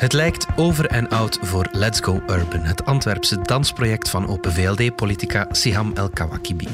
Het 0.00 0.12
lijkt 0.12 0.46
over 0.56 0.86
en 0.86 1.08
out 1.08 1.38
voor 1.42 1.68
Let's 1.72 2.00
Go 2.00 2.20
Urban, 2.26 2.60
het 2.60 2.84
Antwerpse 2.84 3.38
dansproject 3.42 4.08
van 4.08 4.28
Open 4.28 4.52
VLD-politica 4.52 5.46
Siham 5.50 5.92
El 5.94 6.08
Kawakibi. 6.08 6.68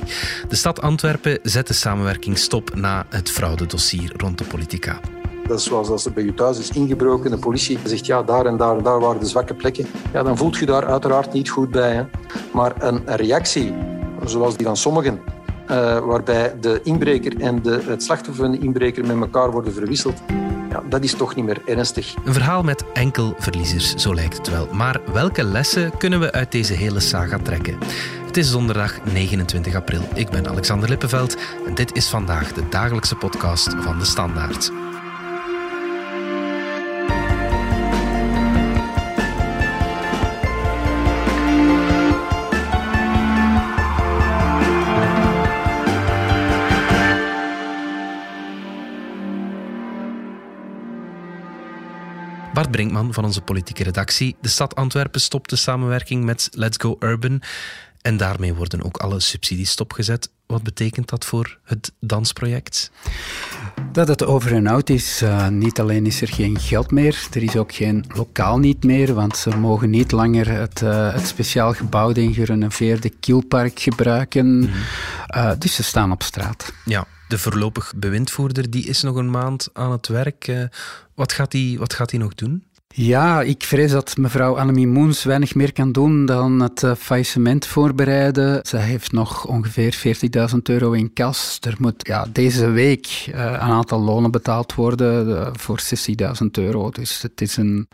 De 0.49 0.56
stad 0.56 0.80
Antwerpen 0.80 1.39
zet 1.43 1.67
de 1.67 1.73
samenwerking 1.73 2.39
stop 2.39 2.75
na 2.75 3.07
het 3.09 3.31
fraudedossier 3.31 4.12
rond 4.17 4.39
de 4.39 4.45
politica. 4.45 5.01
Dat 5.47 5.59
is 5.59 5.65
zoals 5.65 5.89
als 5.89 6.04
er 6.04 6.12
bij 6.12 6.25
je 6.25 6.35
thuis 6.35 6.59
is 6.59 6.71
ingebroken, 6.71 7.31
de 7.31 7.39
politie 7.39 7.79
zegt 7.85 8.06
ja, 8.06 8.22
daar 8.22 8.47
en 8.47 8.56
daar 8.56 8.76
en 8.76 8.83
daar 8.83 9.01
waren 9.01 9.21
de 9.21 9.27
zwakke 9.27 9.54
plekken. 9.54 9.87
Ja, 10.13 10.22
dan 10.22 10.37
voelt 10.37 10.56
je 10.56 10.67
daar 10.67 10.87
uiteraard 10.87 11.33
niet 11.33 11.51
goed 11.51 11.71
bij. 11.71 11.95
Hè. 11.95 12.04
Maar 12.53 12.72
een 12.79 13.03
reactie, 13.06 13.74
zoals 14.24 14.56
die 14.56 14.67
van 14.67 14.77
sommigen, 14.77 15.21
uh, 15.71 15.99
waarbij 15.99 16.55
de 16.61 16.80
inbreker 16.83 17.41
en 17.41 17.62
de, 17.62 17.83
het 17.87 18.02
slachtoffer 18.02 18.45
van 18.45 18.52
de 18.52 18.59
inbreker 18.59 19.06
met 19.06 19.16
elkaar 19.16 19.51
worden 19.51 19.73
verwisseld, 19.73 20.23
dat 20.88 21.05
is 21.05 21.15
toch 21.15 21.34
niet 21.34 21.45
meer 21.45 21.62
ernstig. 21.65 22.15
Een 22.24 22.33
verhaal 22.33 22.62
met 22.62 22.84
enkel 22.92 23.34
verliezers, 23.38 23.95
zo 23.95 24.14
lijkt 24.14 24.37
het 24.37 24.50
wel. 24.50 24.69
Maar 24.73 25.00
welke 25.12 25.45
lessen 25.45 25.96
kunnen 25.96 26.20
we 26.20 26.33
uit 26.33 26.52
deze 26.52 26.73
hele 26.73 27.00
saga 27.00 27.38
trekken? 27.38 27.78
Het 28.27 28.37
is 28.37 28.50
donderdag 28.50 29.05
29 29.12 29.74
april. 29.74 30.09
Ik 30.14 30.28
ben 30.28 30.48
Alexander 30.48 30.88
Lippenveld 30.88 31.36
en 31.66 31.74
dit 31.74 31.97
is 31.97 32.09
vandaag 32.09 32.52
de 32.52 32.69
dagelijkse 32.69 33.14
podcast 33.14 33.74
van 33.78 33.98
de 33.98 34.05
Standaard. 34.05 34.70
Brinkman 52.70 53.15
van 53.15 53.25
onze 53.25 53.41
politieke 53.41 53.83
redactie. 53.83 54.37
De 54.41 54.48
stad 54.48 54.75
Antwerpen 54.75 55.20
stopt 55.20 55.51
de 55.51 55.56
samenwerking 55.56 56.25
met 56.25 56.48
Let's 56.53 56.77
Go 56.81 56.97
Urban. 57.00 57.42
En 58.00 58.17
daarmee 58.17 58.55
worden 58.55 58.83
ook 58.83 58.97
alle 58.97 59.20
subsidies 59.20 59.70
stopgezet. 59.70 60.31
Wat 60.47 60.62
betekent 60.62 61.08
dat 61.08 61.25
voor 61.25 61.58
het 61.62 61.92
dansproject? 62.00 62.91
Dat 63.92 64.08
het 64.08 64.25
over 64.25 64.52
en 64.52 64.66
out 64.66 64.91
is. 64.91 65.22
Uh, 65.22 65.48
niet 65.48 65.80
alleen 65.80 66.06
is 66.06 66.20
er 66.20 66.28
geen 66.28 66.61
geld 66.61 66.91
meer, 66.91 67.28
er 67.33 67.42
is 67.42 67.56
ook 67.56 67.75
geen 67.75 68.05
lokaal 68.14 68.58
niet 68.58 68.84
meer, 68.84 69.14
want 69.14 69.36
ze 69.36 69.56
mogen 69.56 69.91
niet 69.91 70.12
langer 70.12 70.48
het, 70.48 70.80
uh, 70.80 71.12
het 71.12 71.27
speciaal 71.27 71.72
gebouwde 71.72 72.20
en 72.20 72.34
gerenoveerde 72.34 73.11
Kielpark 73.11 73.80
gebruiken. 73.80 74.47
Mm 74.47 74.70
uh, 75.36 75.52
dus 75.58 75.74
ze 75.74 75.83
staan 75.83 76.12
op 76.12 76.22
straat. 76.22 76.72
Ja, 76.84 77.06
de 77.28 77.39
voorlopig 77.39 77.92
bewindvoerder 77.97 78.70
die 78.70 78.86
is 78.86 79.02
nog 79.02 79.17
een 79.17 79.30
maand 79.30 79.69
aan 79.72 79.92
het 79.92 80.08
werk. 80.08 80.69
Wat 81.14 81.33
gaat 81.33 81.52
hij 81.52 81.77
wat 81.78 81.94
gaat 81.94 82.12
nog 82.12 82.34
doen? 82.34 82.64
Ja, 82.95 83.42
ik 83.42 83.62
vrees 83.65 83.91
dat 83.91 84.17
mevrouw 84.17 84.59
Annemie 84.59 84.87
Moens 84.87 85.25
weinig 85.25 85.55
meer 85.55 85.73
kan 85.73 85.92
doen 85.92 86.27
dan 86.27 86.61
het 86.61 86.83
uh, 86.83 86.95
faillissement 86.95 87.67
voorbereiden. 87.67 88.61
Zij 88.62 88.81
heeft 88.81 89.12
nog 89.12 89.47
ongeveer 89.47 90.19
40.000 90.51 90.56
euro 90.62 90.92
in 90.92 91.12
kas. 91.12 91.59
Er 91.61 91.77
moet 91.79 92.07
ja, 92.07 92.27
deze 92.33 92.70
week 92.70 93.07
uh, 93.07 93.34
een 93.34 93.59
aantal 93.59 94.01
lonen 94.01 94.31
betaald 94.31 94.75
worden 94.75 95.29
uh, 95.29 95.48
voor 95.53 95.81
60.000 96.42 96.47
euro. 96.51 96.91
Dus 96.91 97.23
het 97.23 97.41
is 97.41 97.57
een, 97.57 97.89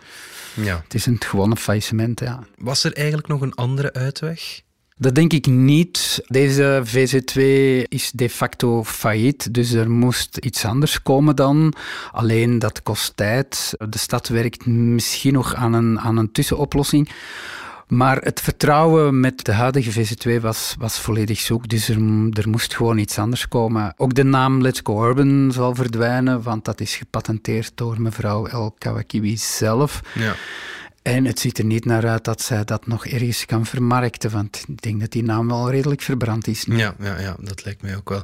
ja. 0.54 0.80
het 0.84 0.94
is 0.94 1.06
een 1.06 1.20
gewone 1.20 1.56
faillissement. 1.56 2.20
Ja. 2.20 2.40
Was 2.56 2.84
er 2.84 2.92
eigenlijk 2.92 3.28
nog 3.28 3.40
een 3.40 3.54
andere 3.54 3.92
uitweg? 3.92 4.62
Dat 4.96 5.14
denk 5.14 5.32
ik 5.32 5.46
niet. 5.46 6.22
Deze 6.26 6.82
VZ2 6.86 7.42
is 7.88 8.10
de 8.14 8.30
facto 8.30 8.84
failliet, 8.84 9.54
dus 9.54 9.72
er 9.72 9.90
moest 9.90 10.36
iets 10.36 10.64
anders 10.64 11.02
komen 11.02 11.36
dan. 11.36 11.74
Alleen 12.12 12.58
dat 12.58 12.82
kost 12.82 13.16
tijd. 13.16 13.74
De 13.88 13.98
stad 13.98 14.28
werkt 14.28 14.66
misschien 14.66 15.32
nog 15.32 15.54
aan 15.54 15.72
een, 15.72 16.00
aan 16.00 16.16
een 16.16 16.32
tussenoplossing. 16.32 17.10
Maar 17.92 18.16
het 18.16 18.40
vertrouwen 18.40 19.20
met 19.20 19.44
de 19.44 19.52
huidige 19.52 20.06
VZ2 20.06 20.40
was, 20.40 20.74
was 20.78 20.98
volledig 20.98 21.40
zoek, 21.40 21.68
dus 21.68 21.88
er, 21.88 21.96
er, 22.32 22.48
moest 22.48 22.74
gewoon 22.74 22.98
iets 22.98 23.18
anders 23.18 23.48
komen. 23.48 23.94
Ook 23.96 24.14
de 24.14 24.24
naam 24.24 24.60
Let's 24.62 24.80
Go 24.82 25.08
Urban 25.08 25.52
zal 25.52 25.74
verdwijnen, 25.74 26.42
want 26.42 26.64
dat 26.64 26.80
is 26.80 26.96
gepatenteerd 26.96 27.72
door 27.74 28.00
mevrouw 28.00 28.46
El 28.46 28.74
Kawakibi 28.78 29.36
zelf. 29.36 30.00
Ja. 30.14 30.34
En 31.02 31.24
het 31.24 31.38
ziet 31.38 31.58
er 31.58 31.64
niet 31.64 31.84
naar 31.84 32.08
uit 32.08 32.24
dat 32.24 32.40
zij 32.40 32.64
dat 32.64 32.86
nog 32.86 33.06
ergens 33.06 33.46
kan 33.46 33.66
vermarkten, 33.66 34.30
want 34.30 34.64
ik 34.68 34.82
denk 34.82 35.00
dat 35.00 35.10
die 35.10 35.22
naam 35.22 35.48
wel 35.48 35.70
redelijk 35.70 36.02
verbrand 36.02 36.46
is. 36.46 36.64
Ja, 36.68 36.94
ja, 36.98 37.18
ja, 37.18 37.36
dat 37.40 37.64
lijkt 37.64 37.82
mij 37.82 37.96
ook 37.96 38.08
wel. 38.08 38.22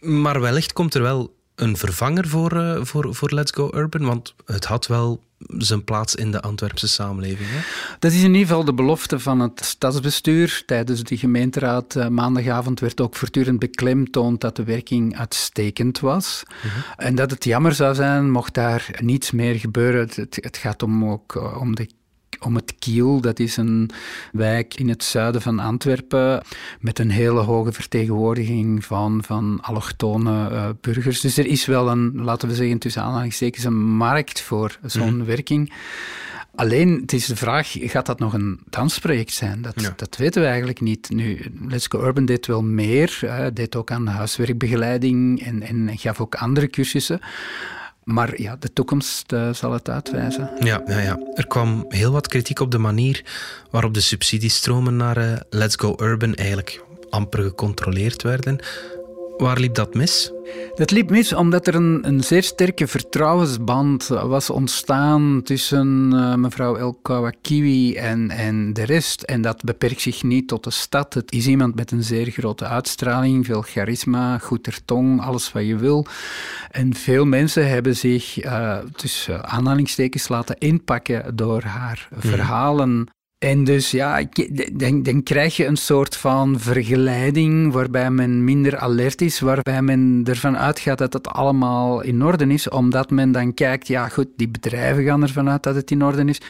Maar 0.00 0.40
wellicht 0.40 0.72
komt 0.72 0.94
er 0.94 1.02
wel 1.02 1.34
een 1.54 1.76
vervanger 1.76 2.28
voor, 2.28 2.52
uh, 2.52 2.84
voor, 2.84 3.14
voor 3.14 3.30
Let's 3.32 3.52
Go 3.52 3.70
Urban, 3.74 4.04
want 4.04 4.34
het 4.44 4.64
had 4.64 4.86
wel 4.86 5.22
zijn 5.58 5.84
plaats 5.84 6.14
in 6.14 6.30
de 6.30 6.40
Antwerpse 6.40 6.88
samenleving. 6.88 7.48
Hè? 7.50 7.58
Dat 7.98 8.12
is 8.12 8.22
in 8.22 8.32
ieder 8.32 8.46
geval 8.46 8.64
de 8.64 8.74
belofte 8.74 9.18
van 9.18 9.40
het 9.40 9.64
stadsbestuur. 9.64 10.62
Tijdens 10.66 11.02
de 11.02 11.16
gemeenteraad 11.16 11.94
uh, 11.94 12.08
maandagavond 12.08 12.80
werd 12.80 13.00
ook 13.00 13.16
voortdurend 13.16 13.58
beklemtoond 13.58 14.40
dat 14.40 14.56
de 14.56 14.64
werking 14.64 15.18
uitstekend 15.18 16.00
was. 16.00 16.42
Mhm. 16.46 16.68
En 16.96 17.14
dat 17.14 17.30
het 17.30 17.44
jammer 17.44 17.74
zou 17.74 17.94
zijn 17.94 18.30
mocht 18.30 18.54
daar 18.54 18.90
niets 19.00 19.30
meer 19.30 19.54
gebeuren. 19.54 20.00
Het, 20.00 20.38
het 20.40 20.56
gaat 20.56 20.82
om 20.82 21.04
ook 21.04 21.34
uh, 21.34 21.60
om 21.60 21.74
de 21.74 21.88
om 22.40 22.54
het 22.54 22.74
Kiel. 22.78 23.20
Dat 23.20 23.38
is 23.38 23.56
een 23.56 23.90
wijk 24.32 24.74
in 24.74 24.88
het 24.88 25.04
zuiden 25.04 25.42
van 25.42 25.58
Antwerpen 25.58 26.42
met 26.80 26.98
een 26.98 27.10
hele 27.10 27.40
hoge 27.40 27.72
vertegenwoordiging 27.72 28.84
van, 28.84 29.22
van 29.24 29.58
allochtone 29.62 30.50
uh, 30.50 30.68
burgers. 30.80 31.20
Dus 31.20 31.36
er 31.36 31.46
is 31.46 31.66
wel 31.66 31.88
een, 31.88 32.22
laten 32.22 32.48
we 32.48 32.54
zeggen 32.54 32.78
tussen 32.78 33.02
aanhalingstekens, 33.02 33.64
een 33.64 33.86
markt 33.96 34.40
voor 34.40 34.78
zo'n 34.82 35.16
mhm. 35.16 35.26
werking. 35.26 35.72
Alleen, 36.54 36.98
het 37.00 37.12
is 37.12 37.26
de 37.26 37.36
vraag, 37.36 37.76
gaat 37.78 38.06
dat 38.06 38.18
nog 38.18 38.32
een 38.32 38.60
dansproject 38.70 39.32
zijn? 39.32 39.62
Dat, 39.62 39.92
dat 39.96 40.16
weten 40.16 40.42
we 40.42 40.48
eigenlijk 40.48 40.80
niet. 40.80 41.10
Nu, 41.10 41.52
Let's 41.68 41.86
Go 41.86 42.04
Urban 42.06 42.24
deed 42.24 42.46
wel 42.46 42.62
meer, 42.62 43.18
deed 43.54 43.76
ook 43.76 43.90
aan 43.90 44.06
huiswerkbegeleiding 44.06 45.42
en, 45.42 45.62
en 45.62 45.98
gaf 45.98 46.20
ook 46.20 46.34
andere 46.34 46.68
cursussen. 46.68 47.20
Maar 48.04 48.40
ja, 48.40 48.56
de 48.56 48.72
toekomst 48.72 49.32
uh, 49.32 49.52
zal 49.52 49.72
het 49.72 49.88
uitwijzen. 49.88 50.50
Ja, 50.58 50.82
ja, 50.86 50.98
ja, 50.98 51.18
er 51.34 51.46
kwam 51.46 51.84
heel 51.88 52.12
wat 52.12 52.28
kritiek 52.28 52.60
op 52.60 52.70
de 52.70 52.78
manier 52.78 53.24
waarop 53.70 53.94
de 53.94 54.00
subsidiestromen 54.00 54.96
naar 54.96 55.18
uh, 55.18 55.32
Let's 55.50 55.76
Go 55.76 55.94
Urban 56.00 56.34
eigenlijk 56.34 56.84
amper 57.10 57.42
gecontroleerd 57.42 58.22
werden. 58.22 58.58
Waar 59.40 59.58
liep 59.58 59.74
dat 59.74 59.94
mis? 59.94 60.32
Dat 60.74 60.90
liep 60.90 61.10
mis 61.10 61.32
omdat 61.32 61.66
er 61.66 61.74
een, 61.74 62.00
een 62.02 62.24
zeer 62.24 62.42
sterke 62.42 62.86
vertrouwensband 62.86 64.06
was 64.06 64.50
ontstaan 64.50 65.40
tussen 65.44 66.10
uh, 66.12 66.34
mevrouw 66.34 66.76
El 66.76 66.98
Kawakiwi 67.02 67.96
en, 67.96 68.30
en 68.30 68.72
de 68.72 68.82
rest. 68.82 69.22
En 69.22 69.42
dat 69.42 69.64
beperkt 69.64 70.00
zich 70.00 70.22
niet 70.22 70.48
tot 70.48 70.64
de 70.64 70.70
stad. 70.70 71.14
Het 71.14 71.32
is 71.32 71.46
iemand 71.46 71.74
met 71.74 71.90
een 71.90 72.02
zeer 72.02 72.30
grote 72.30 72.64
uitstraling, 72.64 73.46
veel 73.46 73.62
charisma, 73.62 74.38
goed 74.38 74.62
ter 74.62 74.84
tong, 74.84 75.20
alles 75.20 75.52
wat 75.52 75.66
je 75.66 75.76
wil. 75.76 76.06
En 76.70 76.94
veel 76.94 77.24
mensen 77.24 77.68
hebben 77.68 77.96
zich 77.96 78.44
uh, 78.44 78.78
tussen 78.96 79.44
aanhalingstekens 79.48 80.28
laten 80.28 80.58
inpakken 80.58 81.36
door 81.36 81.62
haar 81.62 82.08
mhm. 82.10 82.28
verhalen. 82.28 83.08
En 83.40 83.64
dus 83.64 83.90
ja, 83.90 84.22
dan, 84.72 85.02
dan 85.02 85.22
krijg 85.22 85.56
je 85.56 85.66
een 85.66 85.76
soort 85.76 86.16
van 86.16 86.60
vergeleiding 86.60 87.72
waarbij 87.72 88.10
men 88.10 88.44
minder 88.44 88.78
alert 88.78 89.20
is, 89.20 89.40
waarbij 89.40 89.82
men 89.82 90.22
ervan 90.24 90.58
uitgaat 90.58 90.98
dat 90.98 91.12
het 91.12 91.28
allemaal 91.28 92.00
in 92.00 92.24
orde 92.24 92.46
is, 92.46 92.68
omdat 92.68 93.10
men 93.10 93.32
dan 93.32 93.54
kijkt, 93.54 93.88
ja 93.88 94.08
goed, 94.08 94.26
die 94.36 94.48
bedrijven 94.48 95.04
gaan 95.04 95.22
ervan 95.22 95.50
uit 95.50 95.62
dat 95.62 95.74
het 95.74 95.90
in 95.90 96.04
orde 96.04 96.24
is. 96.24 96.40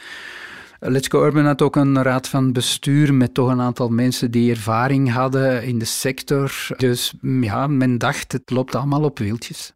Let's 0.79 1.07
Go 1.07 1.25
Urban 1.25 1.45
had 1.45 1.61
ook 1.61 1.75
een 1.75 2.01
raad 2.01 2.27
van 2.27 2.51
bestuur 2.51 3.13
met 3.13 3.33
toch 3.33 3.49
een 3.49 3.61
aantal 3.61 3.89
mensen 3.89 4.31
die 4.31 4.51
ervaring 4.51 5.11
hadden 5.11 5.63
in 5.63 5.79
de 5.79 5.85
sector. 5.85 6.67
Dus 6.77 7.13
ja, 7.21 7.67
men 7.67 7.97
dacht, 7.97 8.31
het 8.31 8.49
loopt 8.49 8.75
allemaal 8.75 9.03
op 9.03 9.19
wieltjes. 9.19 9.73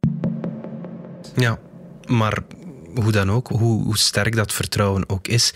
Ja, 1.36 1.60
maar 2.08 2.38
hoe 3.02 3.12
dan 3.12 3.32
ook, 3.32 3.48
hoe 3.48 3.98
sterk 3.98 4.36
dat 4.36 4.54
vertrouwen 4.54 5.10
ook 5.10 5.28
is, 5.28 5.54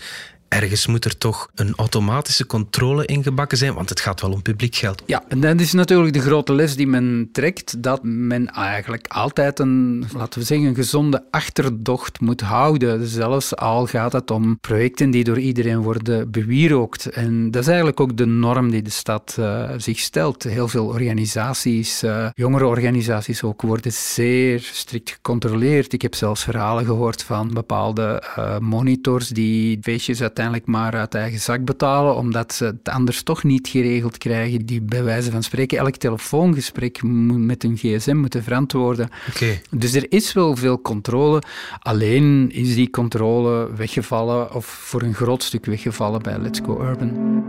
ergens 0.50 0.86
moet 0.86 1.04
er 1.04 1.18
toch 1.18 1.48
een 1.54 1.72
automatische 1.76 2.46
controle 2.46 3.06
ingebakken 3.06 3.58
zijn, 3.58 3.74
want 3.74 3.88
het 3.88 4.00
gaat 4.00 4.20
wel 4.20 4.32
om 4.32 4.42
publiek 4.42 4.74
geld. 4.74 5.02
Ja, 5.06 5.22
en 5.28 5.40
dat 5.40 5.60
is 5.60 5.72
natuurlijk 5.72 6.12
de 6.12 6.20
grote 6.20 6.52
les 6.52 6.76
die 6.76 6.86
men 6.86 7.28
trekt, 7.32 7.82
dat 7.82 8.02
men 8.02 8.48
eigenlijk 8.48 9.06
altijd 9.06 9.58
een, 9.58 10.04
laten 10.16 10.40
we 10.40 10.46
zeggen, 10.46 10.68
een 10.68 10.74
gezonde 10.74 11.24
achterdocht 11.30 12.20
moet 12.20 12.40
houden. 12.40 13.06
Zelfs 13.06 13.56
al 13.56 13.86
gaat 13.86 14.12
het 14.12 14.30
om 14.30 14.58
projecten 14.60 15.10
die 15.10 15.24
door 15.24 15.38
iedereen 15.38 15.82
worden 15.82 16.30
bewierookt. 16.30 17.06
En 17.06 17.50
dat 17.50 17.62
is 17.62 17.68
eigenlijk 17.68 18.00
ook 18.00 18.16
de 18.16 18.26
norm 18.26 18.70
die 18.70 18.82
de 18.82 18.90
stad 18.90 19.36
uh, 19.38 19.70
zich 19.76 19.98
stelt. 19.98 20.42
Heel 20.42 20.68
veel 20.68 20.86
organisaties, 20.86 22.02
uh, 22.02 22.28
jongere 22.34 22.66
organisaties 22.66 23.42
ook, 23.42 23.62
worden 23.62 23.92
zeer 23.92 24.60
strikt 24.72 25.10
gecontroleerd. 25.10 25.92
Ik 25.92 26.02
heb 26.02 26.14
zelfs 26.14 26.42
verhalen 26.42 26.84
gehoord 26.84 27.22
van 27.22 27.50
bepaalde 27.54 28.22
uh, 28.38 28.58
monitors 28.58 29.28
die 29.28 29.78
feestjes 29.82 30.22
uit 30.22 30.38
uiteindelijk 30.40 30.66
maar 30.66 31.00
uit 31.00 31.14
eigen 31.14 31.40
zak 31.40 31.64
betalen, 31.64 32.16
omdat 32.16 32.52
ze 32.52 32.64
het 32.64 32.88
anders 32.88 33.22
toch 33.22 33.44
niet 33.44 33.68
geregeld 33.68 34.18
krijgen. 34.18 34.66
Die 34.66 34.82
bij 34.82 35.04
wijze 35.04 35.30
van 35.30 35.42
spreken 35.42 35.78
elk 35.78 35.96
telefoongesprek 35.96 37.02
met 37.02 37.64
een 37.64 37.76
gsm 37.76 38.16
moeten 38.16 38.42
verantwoorden. 38.42 39.08
Okay. 39.28 39.62
Dus 39.70 39.94
er 39.94 40.06
is 40.08 40.32
wel 40.32 40.56
veel 40.56 40.80
controle. 40.80 41.42
Alleen 41.78 42.50
is 42.52 42.74
die 42.74 42.90
controle 42.90 43.74
weggevallen, 43.74 44.54
of 44.54 44.66
voor 44.66 45.02
een 45.02 45.14
groot 45.14 45.42
stuk 45.42 45.66
weggevallen 45.66 46.22
bij 46.22 46.38
Let's 46.38 46.60
Go 46.64 46.82
Urban. 46.82 47.44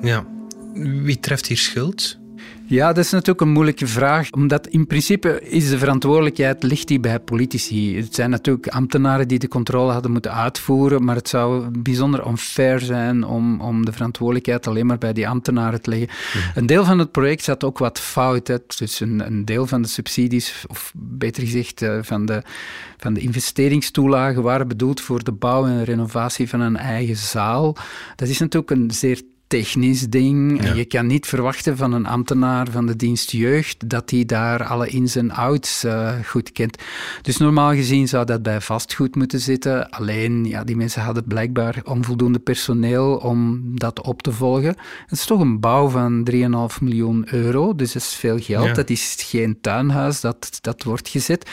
Ja. 0.00 0.26
Wie 0.74 1.20
treft 1.20 1.46
hier 1.46 1.56
schuld? 1.56 2.18
Ja, 2.68 2.92
dat 2.92 3.04
is 3.04 3.10
natuurlijk 3.10 3.40
een 3.40 3.52
moeilijke 3.52 3.86
vraag, 3.86 4.30
omdat 4.30 4.66
in 4.66 4.86
principe 4.86 5.40
is 5.40 5.70
de 5.70 5.78
verantwoordelijkheid 5.78 6.62
ligt 6.62 6.88
die 6.88 7.00
bij 7.00 7.20
politici. 7.20 7.96
Het 7.96 8.14
zijn 8.14 8.30
natuurlijk 8.30 8.68
ambtenaren 8.68 9.28
die 9.28 9.38
de 9.38 9.48
controle 9.48 9.92
hadden 9.92 10.10
moeten 10.10 10.34
uitvoeren, 10.34 11.04
maar 11.04 11.16
het 11.16 11.28
zou 11.28 11.78
bijzonder 11.78 12.24
onfair 12.24 12.80
zijn 12.80 13.24
om, 13.24 13.60
om 13.60 13.84
de 13.84 13.92
verantwoordelijkheid 13.92 14.66
alleen 14.66 14.86
maar 14.86 14.98
bij 14.98 15.12
die 15.12 15.28
ambtenaren 15.28 15.82
te 15.82 15.90
leggen. 15.90 16.08
Een 16.54 16.66
deel 16.66 16.84
van 16.84 16.98
het 16.98 17.12
project 17.12 17.42
zat 17.42 17.64
ook 17.64 17.78
wat 17.78 18.00
fout. 18.00 18.48
Hè. 18.48 18.56
Dus 18.78 19.00
een, 19.00 19.26
een 19.26 19.44
deel 19.44 19.66
van 19.66 19.82
de 19.82 19.88
subsidies, 19.88 20.64
of 20.68 20.92
beter 20.96 21.42
gezegd 21.42 21.82
eh, 21.82 21.98
van 22.02 22.26
de, 22.26 22.42
van 22.96 23.14
de 23.14 23.20
investeringstoelagen, 23.20 24.42
waren 24.42 24.68
bedoeld 24.68 25.00
voor 25.00 25.24
de 25.24 25.32
bouw 25.32 25.66
en 25.66 25.84
renovatie 25.84 26.48
van 26.48 26.60
een 26.60 26.76
eigen 26.76 27.16
zaal. 27.16 27.76
Dat 28.16 28.28
is 28.28 28.38
natuurlijk 28.38 28.70
een 28.70 28.90
zeer 28.90 29.20
technisch 29.46 30.08
ding. 30.08 30.64
Je 30.74 30.84
kan 30.84 31.06
niet 31.06 31.26
verwachten 31.26 31.76
van 31.76 31.92
een 31.92 32.06
ambtenaar 32.06 32.70
van 32.70 32.86
de 32.86 32.96
dienst 32.96 33.30
jeugd 33.30 33.88
dat 33.88 34.10
hij 34.10 34.24
daar 34.24 34.64
alle 34.64 34.88
ins 34.88 35.16
en 35.16 35.30
outs 35.30 35.84
uh, 35.84 36.12
goed 36.26 36.52
kent. 36.52 36.82
Dus 37.22 37.36
normaal 37.36 37.72
gezien 37.72 38.08
zou 38.08 38.24
dat 38.24 38.42
bij 38.42 38.60
vastgoed 38.60 39.14
moeten 39.14 39.40
zitten. 39.40 39.90
Alleen, 39.90 40.44
ja, 40.44 40.64
die 40.64 40.76
mensen 40.76 41.02
hadden 41.02 41.24
blijkbaar 41.24 41.80
onvoldoende 41.84 42.38
personeel 42.38 43.16
om 43.16 43.62
dat 43.74 44.00
op 44.00 44.22
te 44.22 44.32
volgen. 44.32 44.76
Het 45.06 45.18
is 45.18 45.24
toch 45.24 45.40
een 45.40 45.60
bouw 45.60 45.88
van 45.88 46.28
3,5 46.30 46.82
miljoen 46.82 47.26
euro, 47.30 47.74
dus 47.74 47.92
dat 47.92 48.02
is 48.02 48.14
veel 48.14 48.38
geld. 48.38 48.74
Dat 48.74 48.90
is 48.90 49.16
geen 49.18 49.58
tuinhuis 49.60 50.20
dat, 50.20 50.58
dat 50.60 50.82
wordt 50.82 51.08
gezet. 51.08 51.50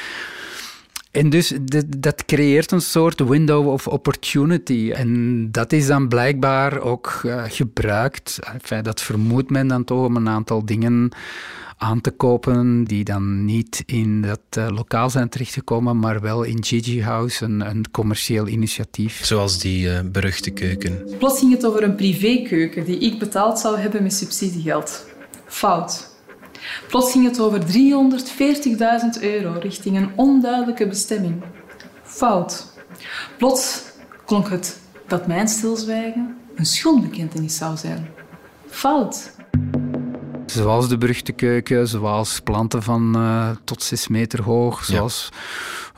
En 1.13 1.29
dus 1.29 1.53
dat 1.97 2.25
creëert 2.25 2.71
een 2.71 2.81
soort 2.81 3.19
window 3.19 3.67
of 3.67 3.87
opportunity. 3.87 4.91
En 4.93 5.47
dat 5.51 5.73
is 5.73 5.87
dan 5.87 6.07
blijkbaar 6.07 6.81
ook 6.81 7.21
uh, 7.25 7.43
gebruikt. 7.47 8.39
Enfin, 8.53 8.83
dat 8.83 9.01
vermoedt 9.01 9.49
men 9.49 9.67
dan 9.67 9.83
toch 9.83 10.05
om 10.05 10.15
een 10.15 10.29
aantal 10.29 10.65
dingen 10.65 11.11
aan 11.77 12.01
te 12.01 12.11
kopen 12.11 12.83
die 12.83 13.03
dan 13.03 13.45
niet 13.45 13.83
in 13.85 14.21
dat 14.21 14.39
uh, 14.57 14.67
lokaal 14.69 15.09
zijn 15.09 15.29
terechtgekomen, 15.29 15.99
maar 15.99 16.21
wel 16.21 16.43
in 16.43 16.63
Gigi 16.63 17.01
House, 17.01 17.45
een, 17.45 17.69
een 17.69 17.91
commercieel 17.91 18.47
initiatief. 18.47 19.25
Zoals 19.25 19.59
die 19.59 19.87
uh, 19.87 19.99
beruchte 20.05 20.49
keuken. 20.49 21.07
Plots 21.17 21.39
ging 21.39 21.51
het 21.51 21.65
over 21.65 21.83
een 21.83 21.95
privékeuken 21.95 22.85
die 22.85 22.97
ik 22.97 23.19
betaald 23.19 23.59
zou 23.59 23.77
hebben 23.77 24.03
met 24.03 24.13
subsidiegeld. 24.13 25.05
Fout. 25.45 26.12
Plots 26.87 27.11
ging 27.11 27.25
het 27.25 27.39
over 27.39 27.61
340.000 27.61 29.21
euro 29.21 29.59
richting 29.59 29.97
een 29.97 30.09
onduidelijke 30.15 30.87
bestemming. 30.87 31.43
Fout. 32.03 32.73
Plots 33.37 33.81
klonk 34.25 34.49
het 34.49 34.79
dat 35.07 35.27
mijn 35.27 35.47
stilzwijgen 35.47 36.35
een 36.55 36.65
schuldbekentenis 36.65 37.57
zou 37.57 37.77
zijn. 37.77 38.09
Fout. 38.69 39.31
Zoals 40.45 40.89
de 40.89 40.97
beruchte 40.97 41.31
keuken, 41.31 41.87
zoals 41.87 42.39
planten 42.39 42.83
van 42.83 43.13
uh, 43.17 43.49
tot 43.63 43.83
6 43.83 44.07
meter 44.07 44.41
hoog, 44.41 44.85
zoals 44.85 45.29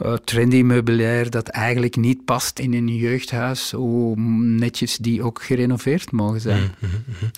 uh, 0.06 0.14
trendy 0.14 0.62
meubilair 0.62 1.30
dat 1.30 1.48
eigenlijk 1.48 1.96
niet 1.96 2.26
past 2.26 2.60
in 2.60 2.74
een 2.74 2.96
jeugdhuis, 2.96 3.72
hoe 3.72 4.20
netjes 4.40 4.98
die 4.98 5.24
ook 5.24 5.44
gerenoveerd 5.44 6.12
mogen 6.12 6.42
zijn. 6.42 6.76
Mm 6.80 6.90
-hmm. 7.20 7.32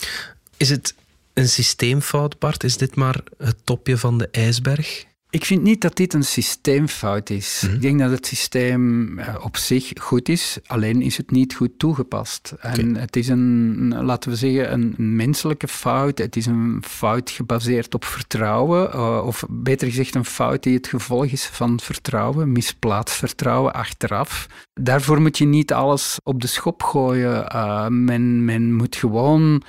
Is 0.58 0.70
het 0.70 0.96
een 1.38 1.50
systeemfout, 1.50 2.40
Bart? 2.40 2.64
Is 2.64 2.78
dit 2.78 2.96
maar 2.96 3.24
het 3.38 3.56
topje 3.64 3.98
van 3.98 4.18
de 4.18 4.30
ijsberg? 4.32 5.06
Ik 5.30 5.46
vind 5.46 5.64
niet 5.64 5.82
dat 5.82 5.96
dit 5.96 6.14
een 6.14 6.24
systeemfout 6.24 7.30
is. 7.30 7.62
Mhm. 7.66 7.74
Ik 7.74 7.82
denk 7.82 8.00
dat 8.00 8.12
het 8.12 8.26
systeem 8.26 9.20
eh, 9.20 9.36
op 9.44 9.58
zich 9.58 9.92
goed 10.02 10.30
is, 10.30 10.58
alleen 10.66 11.02
is 11.02 11.18
het 11.18 11.32
niet 11.32 11.54
goed 11.54 11.80
toegepast. 11.80 12.54
En 12.60 12.96
het 12.96 13.16
is 13.16 13.28
een, 13.28 13.94
laten 14.04 14.30
we 14.30 14.36
zeggen, 14.36 14.74
een 14.74 14.96
menselijke 15.16 15.68
fout. 15.68 16.18
Het 16.18 16.36
is 16.36 16.46
een 16.46 16.84
fout 16.88 17.30
gebaseerd 17.30 17.94
op 17.94 18.06
vertrouwen, 18.06 18.90
uh, 18.96 19.26
of 19.26 19.44
beter 19.50 19.88
gezegd, 19.88 20.16
een 20.16 20.26
fout 20.26 20.64
die 20.64 20.76
het 20.76 20.88
gevolg 20.88 21.26
is 21.26 21.46
van 21.46 21.80
vertrouwen, 21.80 22.52
misplaatst 22.52 23.16
vertrouwen 23.16 23.74
achteraf. 23.74 24.48
Daarvoor 24.74 25.22
moet 25.22 25.38
je 25.38 25.46
niet 25.46 25.74
alles 25.74 26.20
op 26.24 26.42
de 26.42 26.48
schop 26.48 26.84
gooien. 26.84 27.52
Uh, 27.56 27.88
men, 27.88 28.46
men 28.46 28.74
moet 28.74 28.96
gewoon 28.96 29.64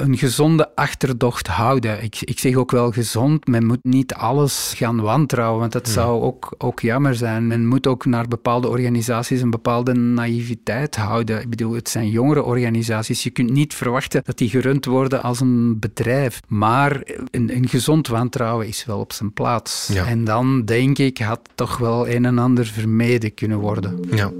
een 0.00 0.18
gezonde 0.18 0.74
achterdocht 0.74 1.46
houden. 1.46 2.02
Ik, 2.02 2.20
ik 2.20 2.38
zeg 2.38 2.54
ook 2.54 2.70
wel 2.70 2.90
gezond, 2.90 3.46
men 3.46 3.66
moet 3.66 3.84
niet 3.84 4.14
alles 4.14 4.72
gaan 4.76 5.00
wantrouwen, 5.00 5.60
want 5.60 5.72
dat 5.72 5.88
zou 5.88 6.22
ook, 6.22 6.54
ook 6.58 6.80
jammer 6.80 7.14
zijn. 7.14 7.46
Men 7.46 7.66
moet 7.66 7.86
ook 7.86 8.04
naar 8.04 8.28
bepaalde 8.28 8.68
organisaties 8.68 9.40
een 9.40 9.50
bepaalde 9.50 9.92
naïviteit 9.92 10.96
houden. 10.96 11.40
Ik 11.40 11.50
bedoel, 11.50 11.72
het 11.72 11.88
zijn 11.88 12.10
jongere 12.10 12.42
organisaties. 12.42 13.22
Je 13.22 13.30
kunt 13.30 13.50
niet 13.50 13.74
verwachten 13.74 14.22
dat 14.24 14.38
die 14.38 14.48
gerund 14.48 14.84
worden 14.84 15.22
als 15.22 15.40
een 15.40 15.78
bedrijf. 15.78 16.40
Maar 16.46 17.02
een, 17.30 17.56
een 17.56 17.68
gezond 17.68 18.06
wantrouwen 18.08 18.66
is 18.66 18.84
wel 18.84 18.98
op 18.98 19.12
zijn 19.12 19.32
plaats. 19.32 19.88
En 19.94 20.24
dan 20.24 20.64
denk 20.64 20.98
ik, 20.98 21.18
had 21.18 21.40
toch 21.54 21.76
wel 21.76 22.08
een 22.08 22.24
en 22.24 22.38
ander 22.38 22.66
vermeden 22.66 23.34
kunnen 23.34 23.58
worden. 23.58 24.00
Ja. 24.10 24.32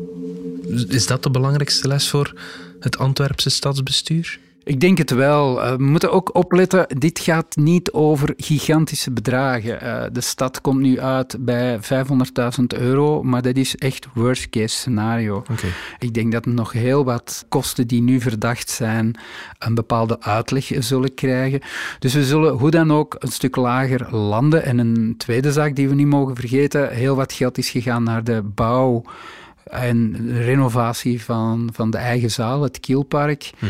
Is 0.88 1.06
dat 1.06 1.22
de 1.22 1.30
belangrijkste 1.30 1.88
les 1.88 2.08
voor 2.08 2.32
het 2.80 2.98
Antwerpse 2.98 3.50
stadsbestuur? 3.50 4.38
Ik 4.68 4.80
denk 4.80 4.98
het 4.98 5.10
wel. 5.10 5.64
Uh, 5.64 5.70
we 5.70 5.82
moeten 5.82 6.12
ook 6.12 6.34
opletten, 6.34 6.86
dit 6.98 7.18
gaat 7.18 7.56
niet 7.56 7.92
over 7.92 8.34
gigantische 8.36 9.10
bedragen. 9.10 9.84
Uh, 9.84 10.04
de 10.12 10.20
stad 10.20 10.60
komt 10.60 10.80
nu 10.80 11.00
uit 11.00 11.36
bij 11.40 11.78
500.000 11.80 12.64
euro, 12.66 13.22
maar 13.22 13.42
dat 13.42 13.56
is 13.56 13.76
echt 13.76 14.06
worst 14.14 14.48
case 14.48 14.76
scenario. 14.76 15.36
Okay. 15.36 15.70
Ik 15.98 16.14
denk 16.14 16.32
dat 16.32 16.46
nog 16.46 16.72
heel 16.72 17.04
wat 17.04 17.44
kosten 17.48 17.86
die 17.86 18.02
nu 18.02 18.20
verdacht 18.20 18.70
zijn 18.70 19.18
een 19.58 19.74
bepaalde 19.74 20.20
uitleg 20.20 20.70
zullen 20.78 21.14
krijgen. 21.14 21.60
Dus 21.98 22.14
we 22.14 22.24
zullen 22.24 22.52
hoe 22.52 22.70
dan 22.70 22.92
ook 22.92 23.16
een 23.18 23.32
stuk 23.32 23.56
lager 23.56 24.16
landen. 24.16 24.64
En 24.64 24.78
een 24.78 25.14
tweede 25.16 25.52
zaak 25.52 25.76
die 25.76 25.88
we 25.88 25.94
niet 25.94 26.06
mogen 26.06 26.34
vergeten, 26.36 26.90
heel 26.90 27.16
wat 27.16 27.32
geld 27.32 27.58
is 27.58 27.70
gegaan 27.70 28.02
naar 28.02 28.24
de 28.24 28.42
bouw 28.42 29.02
en 29.64 30.16
renovatie 30.42 31.22
van, 31.22 31.70
van 31.72 31.90
de 31.90 31.98
eigen 31.98 32.30
zaal, 32.30 32.62
het 32.62 32.80
Kielpark. 32.80 33.50
Mm 33.58 33.68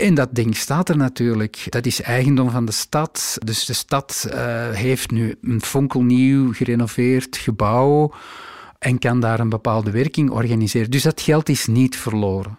en 0.00 0.14
dat 0.14 0.28
ding 0.32 0.56
staat 0.56 0.88
er 0.88 0.96
natuurlijk. 0.96 1.66
Dat 1.68 1.86
is 1.86 2.02
eigendom 2.02 2.50
van 2.50 2.64
de 2.64 2.72
stad. 2.72 3.38
Dus 3.44 3.64
de 3.64 3.72
stad 3.72 4.28
uh, 4.28 4.70
heeft 4.70 5.10
nu 5.10 5.38
een 5.42 5.62
fonkelnieuw 5.62 6.52
gerenoveerd 6.52 7.36
gebouw 7.36 8.14
en 8.78 8.98
kan 8.98 9.20
daar 9.20 9.40
een 9.40 9.48
bepaalde 9.48 9.90
werking 9.90 10.30
organiseren. 10.30 10.90
Dus 10.90 11.02
dat 11.02 11.20
geld 11.20 11.48
is 11.48 11.66
niet 11.66 11.96
verloren. 11.96 12.58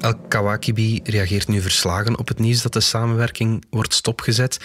El 0.00 0.14
Kawakibi 0.28 1.00
reageert 1.04 1.48
nu 1.48 1.60
verslagen 1.60 2.18
op 2.18 2.28
het 2.28 2.38
nieuws 2.38 2.62
dat 2.62 2.72
de 2.72 2.80
samenwerking 2.80 3.64
wordt 3.70 3.94
stopgezet. 3.94 4.58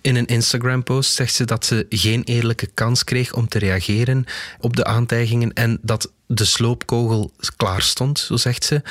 In 0.00 0.16
een 0.16 0.26
Instagram-post 0.26 1.14
zegt 1.14 1.34
ze 1.34 1.44
dat 1.44 1.64
ze 1.64 1.86
geen 1.88 2.22
eerlijke 2.22 2.66
kans 2.66 3.04
kreeg 3.04 3.34
om 3.34 3.48
te 3.48 3.58
reageren 3.58 4.24
op 4.60 4.76
de 4.76 4.84
aantijgingen 4.84 5.52
en 5.52 5.78
dat 5.82 6.12
de 6.26 6.44
sloopkogel 6.44 7.32
klaar 7.56 7.82
stond, 7.82 8.18
zo 8.18 8.36
zegt 8.36 8.64
ze. 8.64 8.82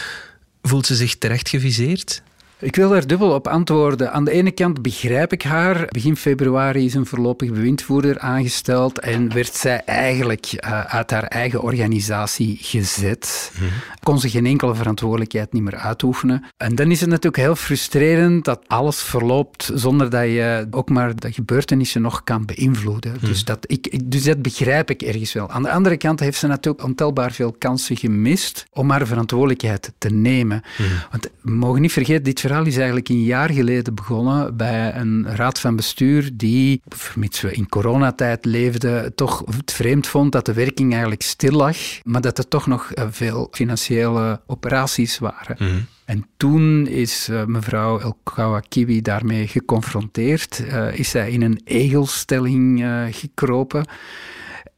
Voelt 0.62 0.86
ze 0.86 0.96
zich 0.96 1.18
terecht 1.18 1.50
geviseerd? 1.50 2.22
Ik 2.60 2.76
wil 2.76 2.90
daar 2.90 3.08
dubbel 3.08 3.34
op 3.34 3.48
antwoorden. 3.48 4.12
Aan 4.12 4.26
de 4.26 4.32
ene 4.32 4.52
kant 4.52 4.82
begrijp 4.82 5.34
ik 5.34 5.42
haar. 5.42 5.86
Begin 5.90 6.16
februari 6.16 6.86
is 6.86 6.94
een 6.94 7.06
voorlopig 7.06 7.52
bewindvoerder 7.52 8.20
aangesteld 8.20 9.00
en 9.00 9.34
werd 9.34 9.56
zij 9.56 9.82
eigenlijk 9.86 10.52
uh, 10.54 10.82
uit 10.82 11.12
haar 11.12 11.24
eigen 11.24 11.62
organisatie 11.62 12.58
gezet. 12.62 13.52
Mm 13.60 13.68
Kon 14.04 14.20
ze 14.20 14.30
geen 14.30 14.46
enkele 14.46 14.76
verantwoordelijkheid 14.76 15.54
niet 15.54 15.64
meer 15.64 15.76
uitoefenen. 15.76 16.46
En 16.58 16.76
dan 16.76 16.92
is 16.92 17.00
het 17.00 17.10
natuurlijk 17.10 17.44
heel 17.44 17.56
frustrerend 17.56 18.46
dat 18.46 18.60
alles 18.68 19.02
verloopt 19.02 19.72
zonder 19.74 20.10
dat 20.10 20.24
je 20.24 20.68
ook 20.72 20.90
maar 20.90 21.16
de 21.16 21.34
gebeurtenissen 21.34 22.02
nog 22.02 22.24
kan 22.24 22.46
beïnvloeden. 22.46 23.14
Mhm. 23.16 23.26
Dus, 23.26 23.46
dat 23.46 23.66
ik, 23.68 24.12
dus 24.12 24.24
dat 24.24 24.42
begrijp 24.42 24.90
ik 24.90 25.02
ergens 25.02 25.34
wel. 25.34 25.50
Aan 25.50 25.64
de 25.64 25.72
andere 25.72 25.98
kant 25.98 26.20
heeft 26.20 26.40
ze 26.40 26.48
natuurlijk 26.48 26.84
ontelbaar 26.84 27.32
veel 27.32 27.56
kansen 27.60 27.98
gemist 27.98 28.66
om 28.74 28.90
haar 28.90 29.08
verantwoordelijkheid 29.08 29.94
te 29.98 30.10
nemen. 30.10 30.62
Mhm. 30.78 30.90
Want 31.12 31.30
we 31.42 31.52
mogen 31.52 31.82
niet 31.82 31.92
vergeten, 31.92 32.24
dit 32.24 32.40
verhaal 32.48 32.66
is 32.66 32.78
eigenlijk 32.78 33.10
een 33.10 33.24
jaar 33.24 33.52
geleden 33.52 33.96
begonnen 33.96 34.58
bij 34.58 34.96
een 34.96 35.36
raad 35.36 35.60
van 35.60 35.76
bestuur 35.76 36.30
die, 36.34 36.82
vermits 36.88 37.42
we 37.42 37.52
in 37.52 37.70
coronatijd 37.70 38.46
leefden, 38.46 39.16
toch 39.16 39.44
het 39.58 39.74
vreemd 39.74 40.08
vond 40.08 40.32
dat 40.32 40.46
de 40.46 40.54
werking 40.54 40.92
eigenlijk 40.92 41.22
stil 41.22 41.52
lag, 41.52 41.78
maar 42.04 42.22
dat 42.22 42.38
er 42.38 42.48
toch 42.48 42.68
nog 42.68 42.92
eh, 42.92 43.06
veel 43.10 43.48
financiële 43.52 44.42
operaties 44.46 45.20
waren. 45.20 45.56
Mhm. 45.60 45.80
En 46.06 46.26
toen 46.38 46.88
is 46.88 47.30
uh, 47.30 47.46
mevrouw 47.46 48.00
El 48.00 48.62
Kiwi 48.70 49.02
daarmee 49.02 49.48
geconfronteerd. 49.48 50.60
Uh, 50.60 51.00
is 51.00 51.10
zij 51.10 51.32
in 51.32 51.42
een 51.42 51.62
egelstelling 51.64 52.82
uh, 52.82 53.04
gekropen. 53.12 53.86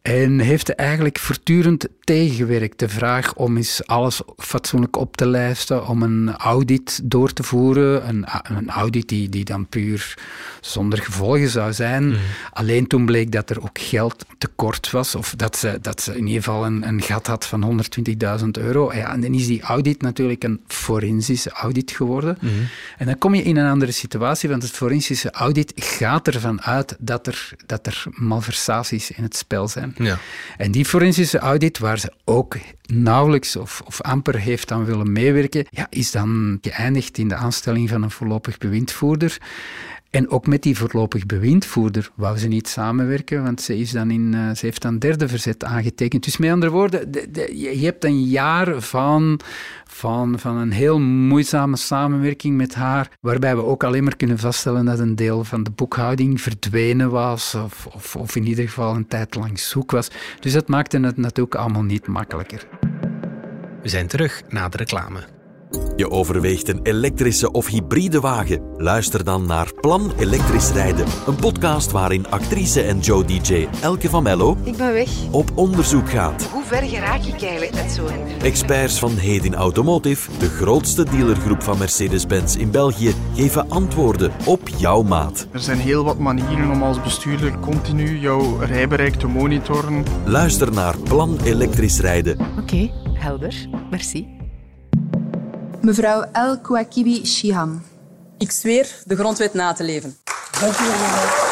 En 0.10 0.39
heeft 0.39 0.75
eigenlijk 0.75 1.20
voortdurend 1.20 1.88
tegengewerkt. 2.04 2.80
De 2.80 2.89
vraag 2.89 3.36
om 3.36 3.58
eens 3.58 3.82
alles 3.86 4.22
fatsoenlijk 4.38 4.98
op 4.98 5.18
te 5.18 5.28
lijsten, 5.28 5.88
om 5.88 6.04
een 6.04 6.36
audit 6.36 7.00
door 7.04 7.34
te 7.34 7.44
voeren. 7.44 8.08
Een, 8.08 8.25
een 8.44 8.70
audit 8.70 9.08
die, 9.08 9.30
die 9.30 9.46
dan 9.46 9.68
puur 9.68 10.18
zonder 10.62 11.00
gevolgen 11.00 11.50
zou 11.50 11.74
zijn. 11.74 12.08
Mhm. 12.08 12.18
Alleen 12.51 12.88
toen 12.88 13.06
bleek 13.06 13.32
dat 13.32 13.50
er 13.50 13.62
ook 13.62 13.80
geld 13.80 14.25
tekort 14.38 14.92
was, 14.92 15.16
of 15.16 15.34
dat 15.36 15.58
ze, 15.58 15.80
dat 15.82 16.01
ze 16.01 16.12
in 16.12 16.28
ieder 16.28 16.44
geval 16.44 16.66
een, 16.66 16.88
een 16.88 17.01
gat 17.01 17.28
had 17.28 17.46
van 17.46 17.82
120.000 18.42 18.46
euro. 18.51 18.94
Ja, 18.94 19.13
en 19.13 19.22
dan 19.22 19.34
is 19.34 19.48
die 19.48 19.62
audit 19.62 20.01
natuurlijk 20.01 20.44
een 20.44 20.62
forensische 20.68 21.51
audit 21.51 21.92
geworden. 21.92 22.38
Mhm. 22.42 22.54
En 22.98 23.06
dan 23.06 23.18
kom 23.18 23.36
je 23.36 23.44
in 23.44 23.58
een 23.58 23.72
andere 23.72 23.92
situatie, 23.92 24.50
want 24.50 24.63
het 24.63 24.72
forensische 24.72 25.32
audit 25.32 25.72
gaat 25.75 26.28
ervan 26.28 26.62
uit 26.62 26.96
dat 27.00 27.28
er, 27.28 27.51
dat 27.66 27.86
er 27.86 28.04
malversaties 28.12 29.12
in 29.12 29.24
het 29.24 29.36
spel 29.36 29.68
zijn. 29.68 29.96
Ja. 30.00 30.18
En 30.58 30.72
die 30.72 30.86
forensische 30.86 31.39
audit, 31.39 31.77
waar 31.77 32.00
ze 32.00 32.13
ook 32.25 32.58
nauwelijks 32.86 33.56
of, 33.56 34.01
amper 34.01 34.39
heeft 34.39 34.72
aan 34.72 34.86
willen 34.86 35.12
meewerken, 35.12 35.65
ja, 35.70 35.88
is 35.89 36.12
dan 36.12 36.58
geëindigd 36.62 37.18
in 37.18 37.27
de 37.27 37.36
aanstelling 37.36 37.89
van 37.89 38.03
een 38.03 38.12
voorlopig 38.12 38.58
bewindvoerder. 38.58 39.38
En 40.10 40.30
ook 40.30 40.48
met 40.48 40.63
die 40.63 40.78
voorlopig 40.78 41.25
bewindvoerder 41.25 42.12
wou 42.16 42.38
ze 42.38 42.48
niet 42.48 42.68
samenwerken, 42.68 43.44
want 43.44 43.62
ze, 43.62 43.78
is 43.78 43.92
dan 43.92 44.12
in, 44.12 44.34
uh, 44.34 44.50
ze 44.56 44.66
heeft 44.66 44.82
dan 44.82 45.00
derde 45.00 45.28
verzet 45.28 45.63
aangetekend. 45.63 46.24
Dus 46.24 46.38
met 46.38 46.51
andere 46.51 46.72
woorden, 46.72 47.12
je 47.54 47.80
hebt 47.86 48.04
een 48.04 48.24
jaar 48.24 48.82
van, 48.82 49.39
van, 49.86 50.39
van 50.39 50.58
een 50.58 50.72
heel 50.72 51.00
moeizame 51.00 51.78
samenwerking 51.78 52.58
met 52.58 52.75
haar, 52.75 53.10
waarbij 53.20 53.56
we 53.56 53.63
ook 53.63 53.84
alleen 53.84 54.04
maar 54.04 54.16
kunnen 54.16 54.39
vaststellen 54.39 54.86
dat 54.86 55.00
een 55.00 55.16
deel 55.16 55.44
van 55.44 55.63
de 55.63 55.72
boekhouding 55.72 56.42
verdwenen 56.42 57.10
was, 57.10 57.56
of, 57.56 57.88
of, 57.94 58.16
of 58.16 58.36
in 58.36 58.48
ieder 58.48 58.68
geval 58.68 58.96
een 58.96 59.08
tijd 59.08 59.36
lang 59.36 59.60
zoek 59.60 59.92
was. 59.92 60.08
Dus 60.39 60.54
dat 60.54 60.68
maakte 60.68 61.00
het 61.00 61.18
natuurlijk 61.18 61.56
allemaal 61.56 61.84
niet 61.84 62.08
makkelijker. 62.08 62.68
We 63.82 63.89
zijn 63.89 64.08
terug 64.08 64.42
na 64.50 64.70
de 64.70 64.78
reclame. 64.78 65.38
Je 65.96 66.10
overweegt 66.10 66.68
een 66.68 66.80
elektrische 66.84 67.52
of 67.52 67.68
hybride 67.68 68.20
wagen? 68.20 68.62
Luister 68.78 69.24
dan 69.24 69.46
naar 69.46 69.74
Plan 69.74 70.12
Elektrisch 70.18 70.72
Rijden, 70.72 71.06
een 71.28 71.36
podcast 71.36 71.92
waarin 71.92 72.30
actrice 72.30 72.82
en 72.82 73.00
Joe 73.00 73.26
DJ 73.26 73.68
Elke 73.82 74.10
van 74.10 74.24
Mello 74.24 74.58
ik 74.64 74.78
ben 74.78 74.94
weg. 74.94 75.10
op 75.32 75.52
onderzoek 75.56 76.10
gaat. 76.10 76.44
Hoe 76.44 76.64
ver 76.64 76.84
geraak 76.84 77.24
ik 77.24 77.42
eigenlijk 77.42 77.74
met 77.74 77.92
zo'n... 77.92 78.42
Experts 78.44 79.00
van 79.00 79.18
Hedin 79.18 79.56
Automotive, 79.56 80.32
de 80.40 80.50
grootste 80.50 81.04
dealergroep 81.04 81.64
van 81.64 81.78
Mercedes-Benz 81.78 82.56
in 82.56 82.72
België, 82.72 83.14
geven 83.36 83.70
antwoorden 83.70 84.32
op 84.46 84.68
jouw 84.78 85.02
maat. 85.02 85.48
Er 85.52 85.60
zijn 85.60 85.80
heel 85.80 86.04
wat 86.04 86.20
manieren 86.20 86.72
om 86.72 86.84
als 86.84 87.02
bestuurder 87.02 87.60
continu 87.60 88.20
jouw 88.20 88.58
rijbereik 88.60 89.16
te 89.16 89.28
monitoren. 89.28 90.04
Luister 90.26 90.72
naar 90.72 90.98
Plan 90.98 91.38
Elektrisch 91.44 92.00
Rijden. 92.00 92.38
Oké, 92.60 92.92
helder. 93.14 93.68
Merci. 93.90 94.38
Mevrouw 95.81 96.21
El 96.31 96.59
Kouakibi 96.59 97.25
Shihan. 97.25 97.81
Ik 98.38 98.51
zweer 98.51 98.95
de 99.05 99.15
grondwet 99.15 99.53
na 99.53 99.74
te 99.74 99.83
leven. 99.83 100.15
Dank 100.59 100.74
u 100.74 100.83
wel. 100.83 101.50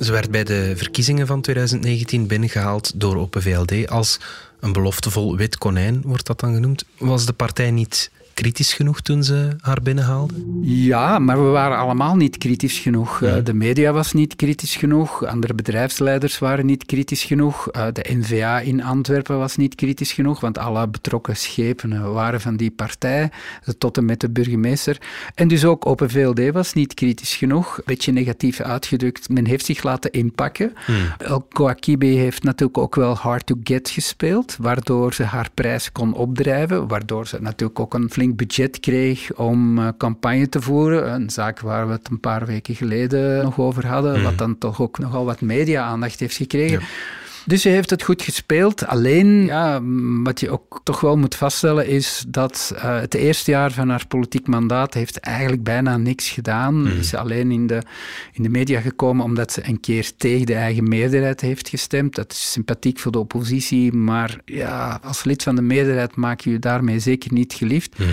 Ze 0.00 0.12
werd 0.12 0.30
bij 0.30 0.44
de 0.44 0.72
verkiezingen 0.76 1.26
van 1.26 1.40
2019 1.40 2.26
binnengehaald 2.26 3.00
door 3.00 3.16
Open 3.16 3.42
VLD 3.42 3.88
als 3.88 4.20
een 4.60 4.72
beloftevol 4.72 5.36
wit 5.36 5.58
konijn, 5.58 6.02
wordt 6.04 6.26
dat 6.26 6.40
dan 6.40 6.54
genoemd. 6.54 6.84
Was 6.98 7.26
de 7.26 7.32
partij 7.32 7.70
niet 7.70 8.10
kritisch 8.34 8.72
genoeg 8.72 9.00
toen 9.00 9.24
ze 9.24 9.48
haar 9.60 9.82
binnenhaalden? 9.82 10.58
Ja, 10.62 11.18
maar 11.18 11.44
we 11.44 11.50
waren 11.50 11.78
allemaal 11.78 12.16
niet 12.16 12.38
kritisch 12.38 12.78
genoeg. 12.78 13.22
Eh, 13.22 13.34
de 13.44 13.54
media 13.54 13.92
was 13.92 14.12
niet 14.12 14.36
kritisch 14.36 14.76
genoeg, 14.76 15.24
andere 15.24 15.54
bedrijfsleiders 15.54 16.38
waren 16.38 16.66
niet 16.66 16.86
kritisch 16.86 17.24
genoeg, 17.24 17.68
eh, 17.68 17.86
de 17.92 18.04
NVA 18.08 18.60
in 18.60 18.82
Antwerpen 18.82 19.38
was 19.38 19.56
niet 19.56 19.74
kritisch 19.74 20.12
genoeg, 20.12 20.40
want 20.40 20.58
alle 20.58 20.88
betrokken 20.88 21.36
schepen 21.36 22.12
waren 22.12 22.40
van 22.40 22.56
die 22.56 22.70
partij, 22.70 23.30
tot 23.78 23.96
en 23.96 24.04
met 24.04 24.20
de 24.20 24.30
burgemeester. 24.30 24.98
En 25.34 25.48
dus 25.48 25.64
ook 25.64 25.86
Open 25.86 26.10
VLD 26.10 26.50
was 26.52 26.72
niet 26.72 26.94
kritisch 26.94 27.36
genoeg, 27.36 27.76
een 27.76 27.82
beetje 27.86 28.12
negatief 28.12 28.60
uitgedrukt. 28.60 29.28
Men 29.28 29.46
heeft 29.46 29.64
zich 29.64 29.82
laten 29.82 30.10
inpakken. 30.10 30.72
Hmm. 30.84 30.96
El 31.18 31.40
Kouakibi 31.40 32.16
heeft 32.16 32.42
natuurlijk 32.42 32.78
ook 32.78 32.94
wel 32.94 33.14
hard 33.14 33.46
to 33.46 33.54
get 33.64 33.90
gespeeld, 33.90 34.56
waardoor 34.60 35.14
ze 35.14 35.22
haar 35.22 35.48
prijs 35.54 35.92
kon 35.92 36.14
opdrijven, 36.14 36.88
waardoor 36.88 37.26
ze 37.26 37.38
natuurlijk 37.40 37.80
ook 37.80 37.94
een 37.94 38.10
flink 38.20 38.36
budget 38.36 38.80
kreeg 38.80 39.32
om 39.34 39.78
uh, 39.78 39.88
campagne 39.98 40.48
te 40.48 40.60
voeren. 40.60 41.12
Een 41.12 41.30
zaak 41.30 41.60
waar 41.60 41.86
we 41.86 41.92
het 41.92 42.08
een 42.10 42.20
paar 42.20 42.46
weken 42.46 42.74
geleden 42.74 43.42
nog 43.42 43.58
over 43.58 43.86
hadden, 43.86 44.12
wat 44.12 44.32
mhm. 44.32 44.36
dan 44.36 44.58
toch 44.58 44.80
ook 44.80 44.98
nogal 44.98 45.24
wat 45.24 45.40
media-aandacht 45.40 46.20
heeft 46.20 46.36
gekregen. 46.36 46.82
Dus 47.44 47.62
ze 47.62 47.68
heeft 47.68 47.90
het 47.90 48.02
goed 48.02 48.22
gespeeld. 48.22 48.86
Alleen, 48.86 49.44
ja, 49.44 49.80
wat 50.22 50.40
je 50.40 50.50
ook 50.50 50.80
toch 50.84 51.00
wel 51.00 51.16
moet 51.16 51.34
vaststellen, 51.34 51.86
is 51.86 52.24
dat 52.28 52.72
uh, 52.74 53.00
het 53.00 53.14
eerste 53.14 53.50
jaar 53.50 53.72
van 53.72 53.88
haar 53.88 54.06
politiek 54.06 54.46
mandaat 54.46 54.94
heeft 54.94 55.16
eigenlijk 55.16 55.62
bijna 55.62 55.96
niks 55.96 56.30
gedaan. 56.30 56.80
Mm. 56.80 56.86
Is 56.86 57.08
ze 57.08 57.18
alleen 57.18 57.50
in 57.50 57.66
de, 57.66 57.82
in 58.32 58.42
de 58.42 58.48
media 58.48 58.80
gekomen 58.80 59.24
omdat 59.24 59.52
ze 59.52 59.68
een 59.68 59.80
keer 59.80 60.10
tegen 60.16 60.46
de 60.46 60.54
eigen 60.54 60.88
meerderheid 60.88 61.40
heeft 61.40 61.68
gestemd. 61.68 62.14
Dat 62.14 62.32
is 62.32 62.52
sympathiek 62.52 62.98
voor 62.98 63.12
de 63.12 63.18
oppositie, 63.18 63.92
maar 63.92 64.38
ja, 64.44 65.00
als 65.02 65.24
lid 65.24 65.42
van 65.42 65.56
de 65.56 65.62
meerderheid 65.62 66.16
maak 66.16 66.40
je 66.40 66.50
je 66.50 66.58
daarmee 66.58 66.98
zeker 66.98 67.32
niet 67.32 67.52
geliefd. 67.52 67.98
Mhm. 67.98 68.08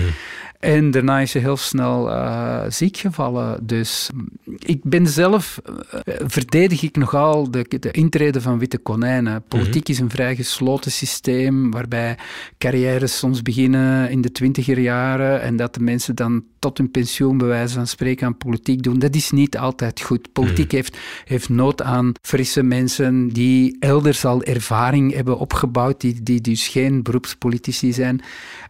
En 0.58 0.90
daarna 0.90 1.20
is 1.20 1.30
ze 1.30 1.38
heel 1.38 1.56
snel 1.56 2.10
uh, 2.10 2.60
ziek 2.68 2.96
gevallen. 2.96 3.66
Dus 3.66 4.10
ik 4.58 4.80
ben 4.82 5.06
zelf, 5.06 5.60
uh, 5.66 6.14
verdedig 6.26 6.82
ik 6.82 6.96
nogal 6.96 7.50
de, 7.50 7.66
de 7.80 7.90
intrede 7.90 8.40
van 8.40 8.58
witte 8.58 8.78
konijnen. 8.78 9.27
Politiek 9.48 9.82
mhm. 9.82 9.90
is 9.92 9.98
een 9.98 10.10
vrij 10.10 10.36
gesloten 10.36 10.90
systeem, 10.90 11.70
waarbij 11.70 12.18
carrières 12.58 13.18
soms 13.18 13.42
beginnen 13.42 14.10
in 14.10 14.20
de 14.20 14.32
twintiger 14.32 14.78
jaren 14.78 15.42
en 15.42 15.56
dat 15.56 15.74
de 15.74 15.80
mensen 15.80 16.14
dan 16.14 16.44
tot 16.58 16.78
hun 16.78 16.90
pensioen, 16.90 17.38
bij 17.38 17.46
wijze 17.46 17.74
van 17.74 17.86
spreken, 17.86 18.26
aan 18.26 18.36
politiek 18.36 18.82
doen. 18.82 18.98
Dat 18.98 19.14
is 19.14 19.30
niet 19.30 19.58
altijd 19.58 20.00
goed. 20.00 20.32
Politiek 20.32 20.66
mhm. 20.66 20.74
heeft, 20.74 20.96
heeft 21.24 21.48
nood 21.48 21.82
aan 21.82 22.12
frisse 22.22 22.62
mensen 22.62 23.28
die 23.28 23.76
elders 23.80 24.24
al 24.24 24.42
ervaring 24.42 25.14
hebben 25.14 25.38
opgebouwd, 25.38 26.00
die, 26.00 26.22
die 26.22 26.40
dus 26.40 26.68
geen 26.68 27.02
beroepspolitici 27.02 27.92
zijn. 27.92 28.20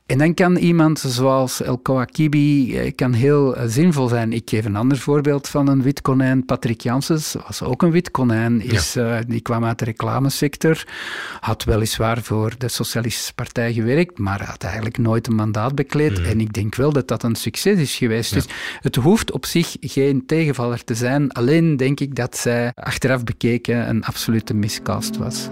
En 0.08 0.18
dan 0.18 0.34
kan 0.34 0.56
iemand 0.56 0.98
zoals 0.98 1.62
El 1.62 1.78
Kouakibi 1.78 2.78
eh, 2.78 2.92
kan 2.94 3.12
heel 3.12 3.56
eh, 3.56 3.64
zinvol 3.66 4.08
zijn. 4.08 4.32
Ik 4.32 4.48
geef 4.50 4.64
een 4.64 4.76
ander 4.76 4.98
voorbeeld 4.98 5.48
van 5.48 5.68
een 5.68 5.82
wit 5.82 6.00
konijn. 6.00 6.44
Patrick 6.44 6.80
Janssens 6.80 7.36
was 7.46 7.62
ook 7.62 7.82
een 7.82 7.90
wit 7.90 8.10
konijn. 8.10 8.60
Is, 8.60 8.92
ja. 8.92 9.18
uh, 9.18 9.24
die 9.26 9.40
kwam 9.40 9.64
uit 9.64 9.78
de 9.78 9.84
reclamesector. 9.84 10.84
Had 11.40 11.64
weliswaar 11.64 12.22
voor 12.22 12.54
de 12.58 12.68
Socialistische 12.68 13.34
Partij 13.34 13.72
gewerkt, 13.72 14.18
maar 14.18 14.44
had 14.44 14.62
eigenlijk 14.62 14.98
nooit 14.98 15.26
een 15.26 15.34
mandaat 15.34 15.74
bekleed. 15.74 16.18
Mhm. 16.18 16.28
En 16.28 16.40
ik 16.40 16.52
denk 16.52 16.74
wel 16.74 16.92
dat 16.92 17.08
dat 17.08 17.22
een 17.22 17.34
succes 17.36 17.78
is 17.78 17.96
geweest. 17.96 18.32
Dus 18.34 18.46
het 18.80 18.96
hoeft 18.96 19.32
op 19.32 19.46
zich 19.46 19.76
geen 19.80 20.26
tegenvaller 20.26 20.84
te 20.84 20.94
zijn. 20.94 21.32
Alleen 21.32 21.76
denk 21.76 22.00
ik 22.00 22.14
dat 22.14 22.36
zij 22.36 22.72
achteraf 22.74 23.24
bekeken 23.24 23.88
een 23.88 24.04
absolute 24.04 24.54
miscast 24.54 25.16
was. 25.16 25.48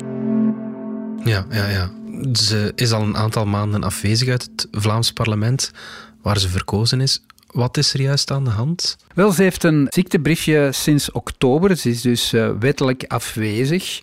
Ja, 1.24 1.46
ja, 1.50 1.68
ja. 1.68 1.90
Ze 2.32 2.72
is 2.74 2.92
al 2.92 3.02
een 3.02 3.16
aantal 3.16 3.46
maanden 3.46 3.82
afwezig 3.84 4.28
uit 4.28 4.42
het 4.42 4.68
Vlaams 4.70 5.12
parlement, 5.12 5.70
waar 6.22 6.38
ze 6.38 6.48
verkozen 6.48 7.00
is. 7.00 7.20
Wat 7.50 7.76
is 7.76 7.94
er 7.94 8.00
juist 8.00 8.30
aan 8.30 8.44
de 8.44 8.50
hand? 8.50 8.96
Wel, 9.14 9.30
ze 9.32 9.42
heeft 9.42 9.64
een 9.64 9.86
ziektebriefje 9.90 10.68
sinds 10.72 11.10
oktober. 11.10 11.76
Ze 11.76 11.88
is 11.88 12.00
dus 12.00 12.32
uh, 12.32 12.50
wettelijk 12.60 13.04
afwezig. 13.08 14.00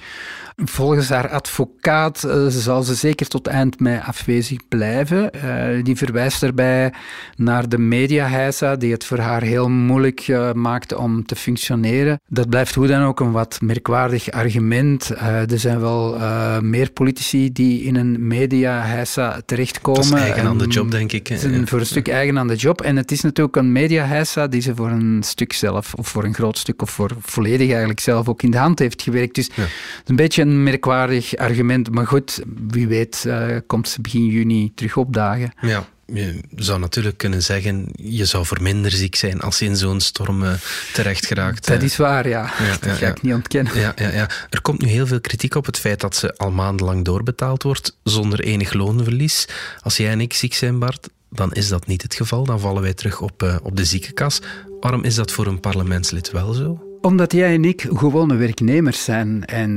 Volgens 0.55 1.10
haar 1.10 1.29
advocaat 1.29 2.24
uh, 2.25 2.48
zal 2.48 2.83
ze 2.83 2.95
zeker 2.95 3.27
tot 3.27 3.48
eind 3.48 3.79
mei 3.79 4.01
afwezig 4.05 4.67
blijven. 4.67 5.31
Uh, 5.36 5.83
die 5.83 5.95
verwijst 5.95 6.41
daarbij 6.41 6.93
naar 7.36 7.69
de 7.69 7.77
mediaheisa, 7.77 8.75
die 8.75 8.91
het 8.91 9.05
voor 9.05 9.17
haar 9.17 9.41
heel 9.41 9.69
moeilijk 9.69 10.27
uh, 10.27 10.51
maakte 10.51 10.98
om 10.98 11.25
te 11.25 11.36
functioneren. 11.36 12.22
Dat 12.27 12.50
blijft 12.50 12.75
hoe 12.75 12.88
dan 12.88 13.03
ook 13.03 13.19
een 13.19 13.31
wat 13.31 13.62
merkwaardig 13.62 14.31
argument. 14.31 15.10
er 15.19 15.60
zijn 15.60 15.79
wel 15.79 16.17
meer 16.62 16.91
politici 16.91 17.51
die 17.51 17.83
in 17.83 17.95
een 17.95 18.27
mediaheisa 18.27 19.41
terechtkomen. 19.45 20.01
Dat 20.01 20.19
is 20.19 20.25
eigen 20.25 20.45
aan 20.45 20.57
de 20.57 20.67
job, 20.67 20.91
denk 20.91 21.12
ik. 21.12 21.29
Zijn 21.33 21.67
voor 21.67 21.79
een 21.79 21.86
stuk 21.86 22.07
eigen 22.07 22.39
aan 22.39 22.48
de 22.48 22.55
job. 22.55 22.81
En 22.81 22.95
het 22.95 23.12
is 23.12 23.22
natuurlijk 23.22 23.55
een 23.55 23.72
mediaheisa 23.72 24.48
die 24.48 24.62
ze 24.62 24.75
voor 24.75 24.89
een 24.89 25.24
stuk 25.24 25.53
zelf, 25.53 25.93
of 25.93 26.07
voor 26.07 26.24
een 26.24 26.33
groot 26.33 26.57
stuk, 26.57 26.81
of 26.81 26.89
voor 26.89 27.12
volledig 27.19 27.69
eigenlijk 27.69 28.00
zelf 28.00 28.29
ook 28.29 28.43
in 28.43 28.51
de 28.51 28.57
hand 28.57 28.79
heeft 28.79 29.01
gewerkt. 29.01 29.36
Dus 29.36 29.50
ja. 29.55 29.63
een 30.05 30.15
beetje 30.15 30.42
een 30.47 30.63
merkwaardig 30.63 31.35
argument. 31.35 31.91
Maar 31.91 32.07
goed, 32.07 32.41
wie 32.67 32.88
weet 32.88 33.23
uh, 33.27 33.57
komt 33.67 33.89
ze 33.89 34.01
begin 34.01 34.25
juni 34.25 34.71
terug 34.75 34.97
opdagen. 34.97 35.53
Ja. 35.62 35.88
Je 36.05 36.39
zou 36.55 36.79
natuurlijk 36.79 37.17
kunnen 37.17 37.43
zeggen, 37.43 37.88
je 37.95 38.25
zou 38.25 38.45
voor 38.45 38.62
minder 38.62 38.91
ziek 38.91 39.15
zijn 39.15 39.41
als 39.41 39.59
je 39.59 39.65
in 39.65 39.75
zo'n 39.75 40.00
storm 40.00 40.43
uh, 40.43 40.53
terecht 40.93 41.25
geraakt. 41.25 41.67
Dat 41.67 41.81
is 41.81 41.97
waar, 41.97 42.27
ja. 42.27 42.51
ja 42.59 42.77
dat 42.79 42.97
ga 42.97 43.07
ik 43.07 43.21
niet 43.21 43.33
ontkennen. 43.33 43.79
Ja, 43.79 43.93
ja, 43.95 44.12
ja. 44.12 44.29
Er 44.50 44.62
komt 44.62 44.81
nu 44.81 44.88
heel 44.88 45.07
veel 45.07 45.21
kritiek 45.21 45.55
op 45.55 45.65
het 45.65 45.79
feit 45.79 46.00
dat 46.01 46.15
ze 46.15 46.38
al 46.38 46.51
maandenlang 46.51 47.05
doorbetaald 47.05 47.63
wordt 47.63 47.97
zonder 48.03 48.39
enig 48.39 48.73
loonverlies. 48.73 49.47
Als 49.81 49.97
jij 49.97 50.12
en 50.12 50.21
ik 50.21 50.33
ziek 50.33 50.53
zijn, 50.53 50.79
Bart, 50.79 51.09
dan 51.29 51.53
is 51.53 51.67
dat 51.67 51.88
niet 51.88 52.01
het 52.01 52.15
geval. 52.15 52.43
Dan 52.43 52.59
vallen 52.59 52.81
wij 52.81 52.93
terug 52.93 53.21
op, 53.21 53.43
uh, 53.43 53.55
op 53.63 53.77
de 53.77 53.85
ziekenkas. 53.85 54.41
Waarom 54.79 55.03
is 55.03 55.15
dat 55.15 55.31
voor 55.31 55.47
een 55.47 55.59
parlementslid 55.59 56.31
wel 56.31 56.53
zo? 56.53 56.92
Omdat 57.05 57.33
jij 57.33 57.53
en 57.53 57.65
ik 57.65 57.88
gewone 57.93 58.36
werknemers 58.36 59.03
zijn. 59.03 59.45
En 59.45 59.72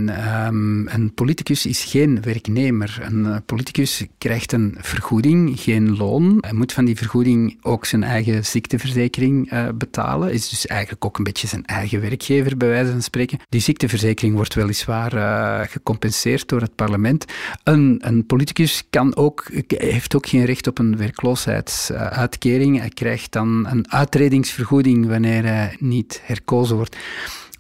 um, 0.47 0.88
een 0.88 1.14
politicus 1.14 1.66
is 1.66 1.85
geen 1.85 2.23
werknemer. 2.23 2.99
Een 3.02 3.25
uh, 3.25 3.37
politicus 3.47 4.06
krijgt 4.18 4.52
een 4.52 4.75
vergoeding, 4.78 5.61
geen 5.61 5.97
loon. 5.97 6.38
Hij 6.40 6.52
moet 6.52 6.73
van 6.73 6.85
die 6.85 6.97
vergoeding 6.97 7.59
ook 7.62 7.85
zijn 7.85 8.02
eigen 8.02 8.45
ziekteverzekering 8.45 9.52
uh, 9.52 9.68
betalen. 9.75 10.33
Is 10.33 10.49
dus 10.49 10.66
eigenlijk 10.66 11.04
ook 11.04 11.18
een 11.18 11.25
beetje 11.25 11.47
zijn 11.47 11.64
eigen 11.64 12.00
werkgever, 12.00 12.56
bij 12.56 12.68
wijze 12.68 12.90
van 12.90 13.02
spreken. 13.02 13.38
Die 13.49 13.61
ziekteverzekering 13.61 14.35
wordt 14.35 14.54
weliswaar 14.54 15.14
uh, 15.14 15.61
gecompenseerd 15.68 16.49
door 16.49 16.61
het 16.61 16.75
parlement. 16.75 17.25
Een, 17.64 17.99
een 18.00 18.26
politicus 18.26 18.85
kan 18.90 19.16
ook, 19.16 19.50
heeft 19.66 20.16
ook 20.16 20.26
geen 20.26 20.45
recht 20.45 20.66
op 20.66 20.78
een 20.78 20.97
werkloosheidsuitkering. 20.97 22.78
Hij 22.78 22.88
krijgt 22.88 23.33
dan 23.33 23.66
een 23.71 23.92
uitredingsvergoeding 23.92 25.06
wanneer 25.06 25.45
hij 25.45 25.76
niet 25.78 26.21
herkozen 26.25 26.76
wordt. 26.76 26.97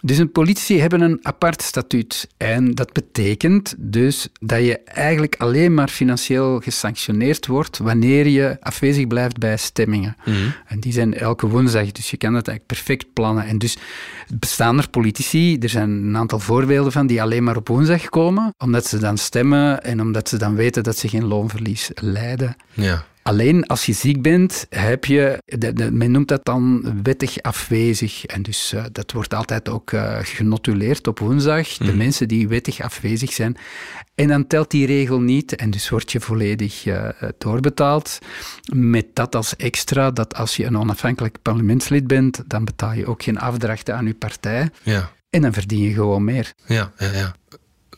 Dus 0.06 0.18
een 0.18 0.32
politici 0.32 0.80
hebben 0.80 1.00
een 1.00 1.18
apart 1.22 1.62
statuut. 1.62 2.28
En 2.36 2.74
dat 2.74 2.92
betekent 2.92 3.74
dus 3.78 4.28
dat 4.40 4.64
je 4.64 4.78
eigenlijk 4.78 5.34
alleen 5.38 5.74
maar 5.74 5.88
financieel 5.88 6.60
gesanctioneerd 6.60 7.46
wordt 7.46 7.78
wanneer 7.78 8.26
je 8.26 8.56
afwezig 8.60 9.06
blijft 9.06 9.38
bij 9.38 9.56
stemmingen. 9.56 10.16
Mhm. 10.24 10.36
En 10.66 10.80
die 10.80 10.92
zijn 10.92 11.14
elke 11.14 11.46
woensdag, 11.46 11.92
dus 11.92 12.10
je 12.10 12.16
kan 12.16 12.32
dat 12.32 12.48
eigenlijk 12.48 12.66
perfect 12.66 13.12
plannen. 13.12 13.46
En 13.46 13.58
dus 13.58 13.76
bestaan 14.34 14.78
er 14.78 14.88
politici, 14.88 15.58
er 15.58 15.68
zijn 15.68 15.90
een 15.90 16.16
aantal 16.16 16.38
voorbeelden 16.38 16.92
van, 16.92 17.06
die 17.06 17.22
alleen 17.22 17.44
maar 17.44 17.56
op 17.56 17.68
woensdag 17.68 18.08
komen, 18.08 18.54
omdat 18.58 18.86
ze 18.86 18.98
dan 18.98 19.18
stemmen 19.18 19.84
en 19.84 20.00
omdat 20.00 20.28
ze 20.28 20.36
dan 20.36 20.54
weten 20.54 20.82
dat 20.82 20.98
ze 20.98 21.08
geen 21.08 21.24
loonverlies 21.24 21.90
lijden. 21.94 22.56
Ja. 22.72 23.04
Alleen 23.26 23.66
als 23.66 23.86
je 23.86 23.92
ziek 23.92 24.22
bent, 24.22 24.66
heb 24.68 25.04
je, 25.04 25.42
men 25.92 26.10
noemt 26.10 26.28
dat 26.28 26.44
dan 26.44 26.84
wettig 27.02 27.42
afwezig. 27.42 28.24
En 28.24 28.42
dus 28.42 28.72
uh, 28.74 28.84
dat 28.92 29.12
wordt 29.12 29.34
altijd 29.34 29.68
ook 29.68 29.92
uh, 29.92 30.18
genotuleerd 30.22 31.06
op 31.06 31.18
woensdag. 31.18 31.68
De 31.68 31.84
mhm. 31.84 31.96
mensen 31.96 32.28
die 32.28 32.48
wettig 32.48 32.80
afwezig 32.80 33.32
zijn. 33.32 33.56
En 34.14 34.28
dan 34.28 34.46
telt 34.46 34.70
die 34.70 34.86
regel 34.86 35.20
niet 35.20 35.56
en 35.56 35.70
dus 35.70 35.88
word 35.88 36.12
je 36.12 36.20
volledig 36.20 36.86
uh, 36.86 37.08
doorbetaald. 37.38 38.18
Met 38.74 39.06
dat 39.12 39.34
als 39.34 39.56
extra, 39.56 40.10
dat 40.10 40.34
als 40.34 40.56
je 40.56 40.64
een 40.64 40.78
onafhankelijk 40.78 41.42
parlementslid 41.42 42.06
bent, 42.06 42.42
dan 42.46 42.64
betaal 42.64 42.92
je 42.92 43.06
ook 43.06 43.22
geen 43.22 43.38
afdrachten 43.38 43.96
aan 43.96 44.06
je 44.06 44.14
partij. 44.14 44.70
Ja. 44.82 45.10
En 45.30 45.42
dan 45.42 45.52
verdien 45.52 45.82
je 45.82 45.92
gewoon 45.92 46.24
meer. 46.24 46.52
Ja, 46.66 46.92
ja, 46.98 47.12
ja. 47.12 47.34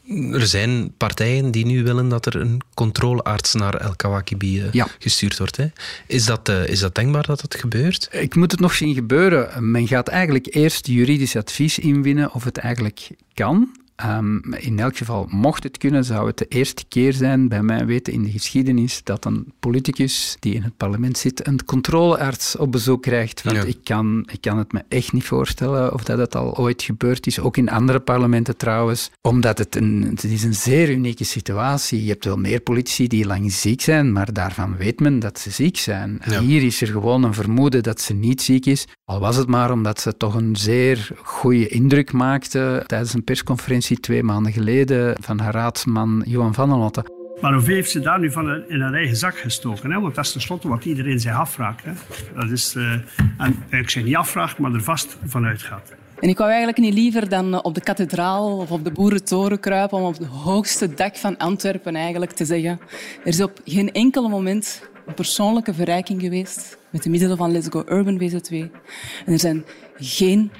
Er 0.09 0.47
zijn 0.47 0.93
partijen 0.97 1.51
die 1.51 1.67
nu 1.67 1.83
willen 1.83 2.09
dat 2.09 2.27
er 2.27 2.37
een 2.37 2.61
controlearts 2.75 3.55
naar 3.55 3.75
El 3.75 3.97
Kawakibi 3.97 4.63
uh, 4.73 4.85
gestuurd 4.99 5.39
wordt. 5.39 5.57
Hè? 5.57 5.67
Is, 6.07 6.25
dat, 6.25 6.49
uh, 6.49 6.69
is 6.69 6.81
dat 6.81 6.95
denkbaar 6.95 7.27
dat 7.27 7.41
dat 7.41 7.55
gebeurt? 7.55 8.09
Ik 8.11 8.35
moet 8.35 8.51
het 8.51 8.61
nog 8.61 8.75
zien 8.75 8.95
gebeuren. 8.95 9.71
Men 9.71 9.87
gaat 9.87 10.09
eigenlijk 10.09 10.55
eerst 10.55 10.87
juridisch 10.87 11.37
advies 11.37 11.79
inwinnen 11.79 12.33
of 12.33 12.45
het 12.45 12.59
eigenlijk 12.59 13.11
kan. 13.35 13.77
Um, 14.07 14.55
in 14.55 14.79
elk 14.79 14.97
geval, 14.97 15.27
mocht 15.31 15.63
het 15.63 15.79
kunnen, 15.79 16.05
zou 16.05 16.27
het 16.27 16.39
de 16.39 16.47
eerste 16.49 16.85
keer 16.89 17.13
zijn, 17.13 17.49
bij 17.49 17.63
mij 17.63 17.87
weten 17.87 18.13
in 18.13 18.23
de 18.23 18.31
geschiedenis, 18.31 19.01
dat 19.05 19.25
een 19.25 19.53
politicus 19.61 20.37
die 20.41 20.55
in 20.55 20.63
het 20.63 20.77
parlement 20.77 21.19
zit, 21.19 21.47
een 21.47 21.65
controlearts 21.65 22.57
op 22.57 22.73
bezoek 22.73 23.03
krijgt. 23.03 23.43
Want 23.43 23.67
ik, 23.67 23.79
kan, 23.85 24.29
ik 24.33 24.41
kan 24.41 24.59
het 24.59 24.73
me 24.73 24.83
echt 24.89 25.13
niet 25.13 25.25
voorstellen 25.25 25.95
of 25.95 26.05
dat 26.05 26.19
het 26.19 26.37
al 26.37 26.57
ooit 26.57 26.83
gebeurd 26.83 27.27
is, 27.27 27.41
ook 27.41 27.57
in 27.57 27.69
andere 27.69 28.01
parlementen 28.01 28.57
trouwens, 28.57 29.11
omdat 29.21 29.59
het 29.59 29.77
een, 29.77 30.07
het 30.11 30.25
is 30.25 30.43
een 30.43 30.55
zeer 30.55 30.91
unieke 30.91 31.25
situatie. 31.25 32.03
Je 32.03 32.11
hebt 32.11 32.25
wel 32.25 32.37
meer 32.37 32.61
politici 32.61 33.07
die 33.07 33.27
lang 33.27 33.53
ziek 33.53 33.81
zijn, 33.81 34.13
maar 34.13 34.33
daarvan 34.33 34.77
weet 34.77 35.01
men 35.01 35.19
dat 35.19 35.39
ze 35.39 35.51
ziek 35.51 35.77
zijn. 35.77 36.21
Hier 36.41 36.63
is 36.63 36.81
er 36.81 36.89
gewoon 36.89 37.23
een 37.23 37.35
vermoeden 37.35 37.83
dat 37.83 38.01
ze 38.01 38.15
niet 38.15 38.43
ziek 38.43 38.67
is, 38.67 38.87
al 39.05 39.21
was 39.21 39.37
het 39.37 39.49
maar 39.49 39.71
omdat 39.73 40.01
ze 40.01 40.17
toch 40.17 40.35
een 40.35 40.57
zeer 40.57 41.11
goede 41.23 41.69
indruk 41.69 42.13
maakte 42.13 42.85
tijdens 42.87 43.15
een 43.15 43.25
persconferentie 43.25 43.88
twee 43.97 44.23
maanden 44.23 44.53
geleden 44.53 45.17
van 45.21 45.39
haar 45.39 45.53
raadsman 45.53 46.23
Johan 46.27 46.55
van 46.55 46.69
der 46.69 46.79
Lotte. 46.79 47.05
Maar 47.41 47.53
hoeveel 47.53 47.75
heeft 47.75 47.91
ze 47.91 48.01
daar 48.01 48.19
nu 48.19 48.33
van 48.33 48.65
in 48.69 48.81
haar 48.81 48.95
eigen 48.95 49.17
zak 49.17 49.39
gestoken? 49.39 49.91
Hè? 49.91 50.01
Want 50.01 50.15
dat 50.15 50.25
is 50.25 50.33
tenslotte 50.33 50.69
wat 50.69 50.85
iedereen 50.85 51.21
zich 51.21 51.33
afvraagt. 51.33 51.85
Hè? 51.85 51.93
Dat 52.35 52.51
is, 52.51 52.75
uh, 52.75 52.93
en 53.39 53.65
ik 53.71 53.91
zeg 53.91 54.05
niet 54.05 54.17
afvraagt, 54.17 54.59
maar 54.59 54.73
er 54.73 54.83
vast 54.83 55.17
van 55.25 55.45
uitgaat. 55.45 55.93
En 56.21 56.29
ik 56.29 56.39
wou 56.39 56.49
eigenlijk 56.49 56.79
niet 56.79 56.95
liever 56.95 57.29
dan 57.29 57.55
eh, 57.55 57.61
op 57.63 57.75
de 57.75 57.81
kathedraal 57.81 58.57
of 58.57 58.71
op 58.71 58.85
de 58.85 58.93
boerentoren 58.93 59.61
kruipen 59.61 59.99
om 59.99 60.05
op 60.05 60.19
het 60.19 60.27
hoogste 60.27 60.95
dak 60.95 61.17
van 61.17 61.37
Antwerpen 61.37 61.97
eigenlijk 61.97 62.33
te 62.33 62.45
zeggen 62.45 62.81
er 63.21 63.27
is 63.27 63.41
op 63.41 63.61
geen 63.65 63.93
enkel 63.93 64.29
moment 64.29 64.91
een 65.07 65.15
persoonlijke 65.15 65.75
verrijking 65.75 66.21
geweest 66.21 66.79
met 66.91 67.03
de 67.03 67.11
middelen 67.11 67.37
van 67.37 67.53
Let's 67.53 67.67
Go 67.71 67.85
Urban 67.89 68.21
VZ2. 68.21 68.55
En 69.27 69.33
er 69.33 69.39
zijn 69.39 69.65
geen 69.97 70.51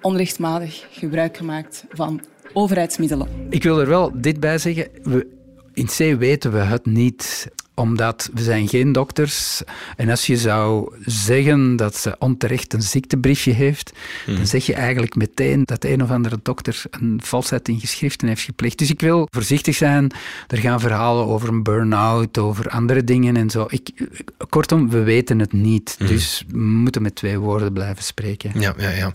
onrechtmatig 0.00 0.86
gebruik 0.90 1.36
gemaakt 1.36 1.84
van 1.90 2.20
overheidsmiddelen. 2.52 3.28
Ik 3.50 3.62
wil 3.62 3.80
er 3.80 3.88
wel 3.88 4.12
dit 4.14 4.40
bij 4.40 4.58
zeggen. 4.58 4.88
We, 5.02 5.26
in 5.74 5.86
C 5.86 6.18
weten 6.18 6.52
we 6.52 6.58
het 6.58 6.86
niet 6.86 7.48
omdat 7.74 8.30
we 8.34 8.42
zijn 8.42 8.68
geen 8.68 8.92
dokters. 8.92 9.62
En 9.96 10.10
als 10.10 10.26
je 10.26 10.36
zou 10.36 10.94
zeggen 11.04 11.76
dat 11.76 11.96
ze 11.96 12.16
onterecht 12.18 12.72
een 12.72 12.82
ziektebriefje 12.82 13.52
heeft, 13.52 13.92
dan 14.26 14.34
mhm. 14.34 14.44
zeg 14.44 14.66
je 14.66 14.74
eigenlijk 14.74 15.16
meteen 15.16 15.64
dat 15.64 15.84
een 15.84 16.02
of 16.02 16.10
andere 16.10 16.38
dokter 16.42 16.82
een 16.90 17.20
valsheid 17.22 17.68
in 17.68 17.80
geschriften 17.80 18.28
heeft 18.28 18.42
gepleegd. 18.42 18.78
Dus 18.78 18.90
ik 18.90 19.00
wil 19.00 19.28
voorzichtig 19.30 19.74
zijn. 19.74 20.10
Er 20.48 20.58
gaan 20.58 20.80
verhalen 20.80 21.26
over 21.26 21.48
een 21.48 21.62
burn-out, 21.62 22.38
over 22.38 22.68
andere 22.68 23.04
dingen 23.04 23.36
en 23.36 23.50
zo. 23.50 23.66
Ik, 23.68 24.08
kortom, 24.48 24.90
we 24.90 25.02
weten 25.02 25.38
het 25.38 25.52
niet. 25.52 25.96
Mhm. 25.98 26.08
Dus 26.08 26.44
we 26.48 26.58
moeten 26.58 27.02
met 27.02 27.14
twee 27.14 27.38
woorden 27.38 27.72
blijven 27.72 28.04
spreken. 28.04 28.60
Ja, 28.60 28.74
ja, 28.78 28.90
ja 28.90 29.12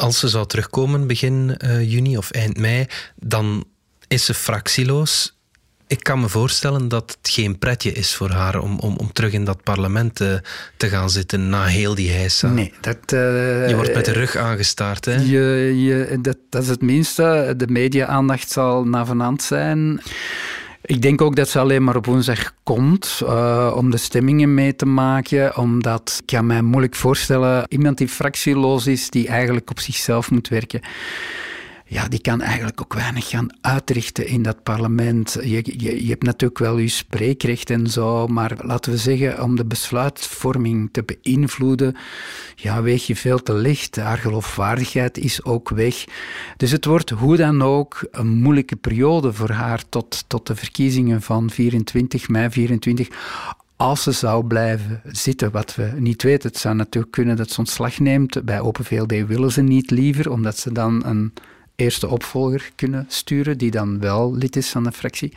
als 0.00 0.18
ze 0.18 0.28
zou 0.28 0.46
terugkomen 0.46 1.06
begin 1.06 1.56
uh, 1.64 1.90
juni 1.90 2.16
of 2.16 2.30
eind 2.30 2.56
mei, 2.58 2.86
dan 3.16 3.64
is 4.08 4.24
ze 4.24 4.34
fractieloos. 4.34 5.38
Ik 5.86 6.02
kan 6.02 6.20
me 6.20 6.28
voorstellen 6.28 6.88
dat 6.88 7.16
het 7.20 7.32
geen 7.32 7.58
pretje 7.58 7.92
is 7.92 8.14
voor 8.14 8.30
haar 8.30 8.60
om, 8.60 8.78
om, 8.78 8.96
om 8.96 9.12
terug 9.12 9.32
in 9.32 9.44
dat 9.44 9.62
parlement 9.62 10.20
uh, 10.20 10.34
te 10.76 10.88
gaan 10.88 11.10
zitten 11.10 11.48
na 11.48 11.64
heel 11.64 11.94
die 11.94 12.10
heisa. 12.10 12.48
Nee, 12.48 12.72
dat... 12.80 13.12
Uh, 13.12 13.68
je 13.68 13.74
wordt 13.74 13.94
met 13.94 14.04
de 14.04 14.12
rug 14.12 14.36
aangestaard, 14.36 15.04
hè? 15.04 15.14
Je, 15.14 15.74
je, 15.84 16.18
dat, 16.22 16.36
dat 16.48 16.62
is 16.62 16.68
het 16.68 16.82
minste. 16.82 17.54
De 17.56 17.66
media-aandacht 17.66 18.50
zal 18.50 18.84
navenant 18.84 19.42
zijn. 19.42 20.00
Ik 20.82 21.02
denk 21.02 21.20
ook 21.20 21.36
dat 21.36 21.48
ze 21.48 21.58
alleen 21.58 21.84
maar 21.84 21.96
op 21.96 22.06
woensdag 22.06 22.52
komt 22.62 23.20
uh, 23.22 23.72
om 23.76 23.90
de 23.90 23.96
stemmingen 23.96 24.54
mee 24.54 24.76
te 24.76 24.86
maken, 24.86 25.56
omdat 25.56 26.16
ik 26.20 26.26
kan 26.26 26.46
mij 26.46 26.62
moeilijk 26.62 26.94
voorstellen, 26.94 27.64
iemand 27.68 27.98
die 27.98 28.08
fractieloos 28.08 28.86
is, 28.86 29.10
die 29.10 29.28
eigenlijk 29.28 29.70
op 29.70 29.80
zichzelf 29.80 30.30
moet 30.30 30.48
werken 30.48 30.80
ja, 31.90 32.08
die 32.08 32.20
kan 32.20 32.40
eigenlijk 32.40 32.80
ook 32.80 32.94
weinig 32.94 33.28
gaan 33.28 33.48
uitrichten 33.60 34.26
in 34.26 34.42
dat 34.42 34.62
parlement. 34.62 35.36
Je, 35.42 35.62
je, 35.64 36.04
je, 36.04 36.10
hebt 36.10 36.22
natuurlijk 36.22 36.60
wel 36.60 36.78
je 36.78 36.88
spreekrecht 36.88 37.70
en 37.70 37.86
zo, 37.86 38.26
maar 38.26 38.56
laten 38.62 38.92
we 38.92 38.98
zeggen, 38.98 39.42
om 39.42 39.56
de 39.56 39.64
besluitvorming 39.64 40.88
te 40.92 41.02
beïnvloeden, 41.02 41.96
ja, 42.54 42.82
weeg 42.82 43.06
je 43.06 43.16
veel 43.16 43.42
te 43.42 43.54
licht. 43.54 43.96
Haar 43.96 44.18
geloofwaardigheid 44.18 45.18
is 45.18 45.44
ook 45.44 45.68
weg. 45.68 46.04
Dus 46.56 46.70
het 46.70 46.84
wordt 46.84 47.10
hoe 47.10 47.36
dan 47.36 47.62
ook 47.62 48.08
een 48.10 48.28
moeilijke 48.28 48.76
periode 48.76 49.32
voor 49.32 49.50
haar 49.50 49.88
tot, 49.88 50.24
tot 50.26 50.46
de 50.46 50.56
verkiezingen 50.56 51.22
van 51.22 51.50
24 51.50 52.28
mei 52.28 52.50
24 52.50 53.08
als 53.76 54.02
ze 54.02 54.12
zou 54.12 54.46
blijven 54.46 55.00
zitten, 55.04 55.50
wat 55.50 55.74
we 55.74 55.92
niet 55.96 56.22
weten. 56.22 56.48
Het 56.48 56.58
zou 56.58 56.74
natuurlijk 56.74 57.12
kunnen 57.12 57.36
dat 57.36 57.50
ze 57.50 57.58
ontslag 57.58 57.98
neemt. 57.98 58.44
Bij 58.44 58.60
Open 58.60 58.84
VLD 58.84 59.26
willen 59.26 59.52
ze 59.52 59.62
niet 59.62 59.90
liever, 59.90 60.30
omdat 60.30 60.58
ze 60.58 60.72
dan 60.72 61.04
een 61.04 61.32
eerste 61.80 62.08
opvolger 62.08 62.70
kunnen 62.74 63.04
sturen, 63.08 63.58
die 63.58 63.70
dan 63.70 64.00
wel 64.00 64.34
lid 64.34 64.56
is 64.56 64.68
van 64.68 64.84
de 64.84 64.92
fractie. 64.92 65.32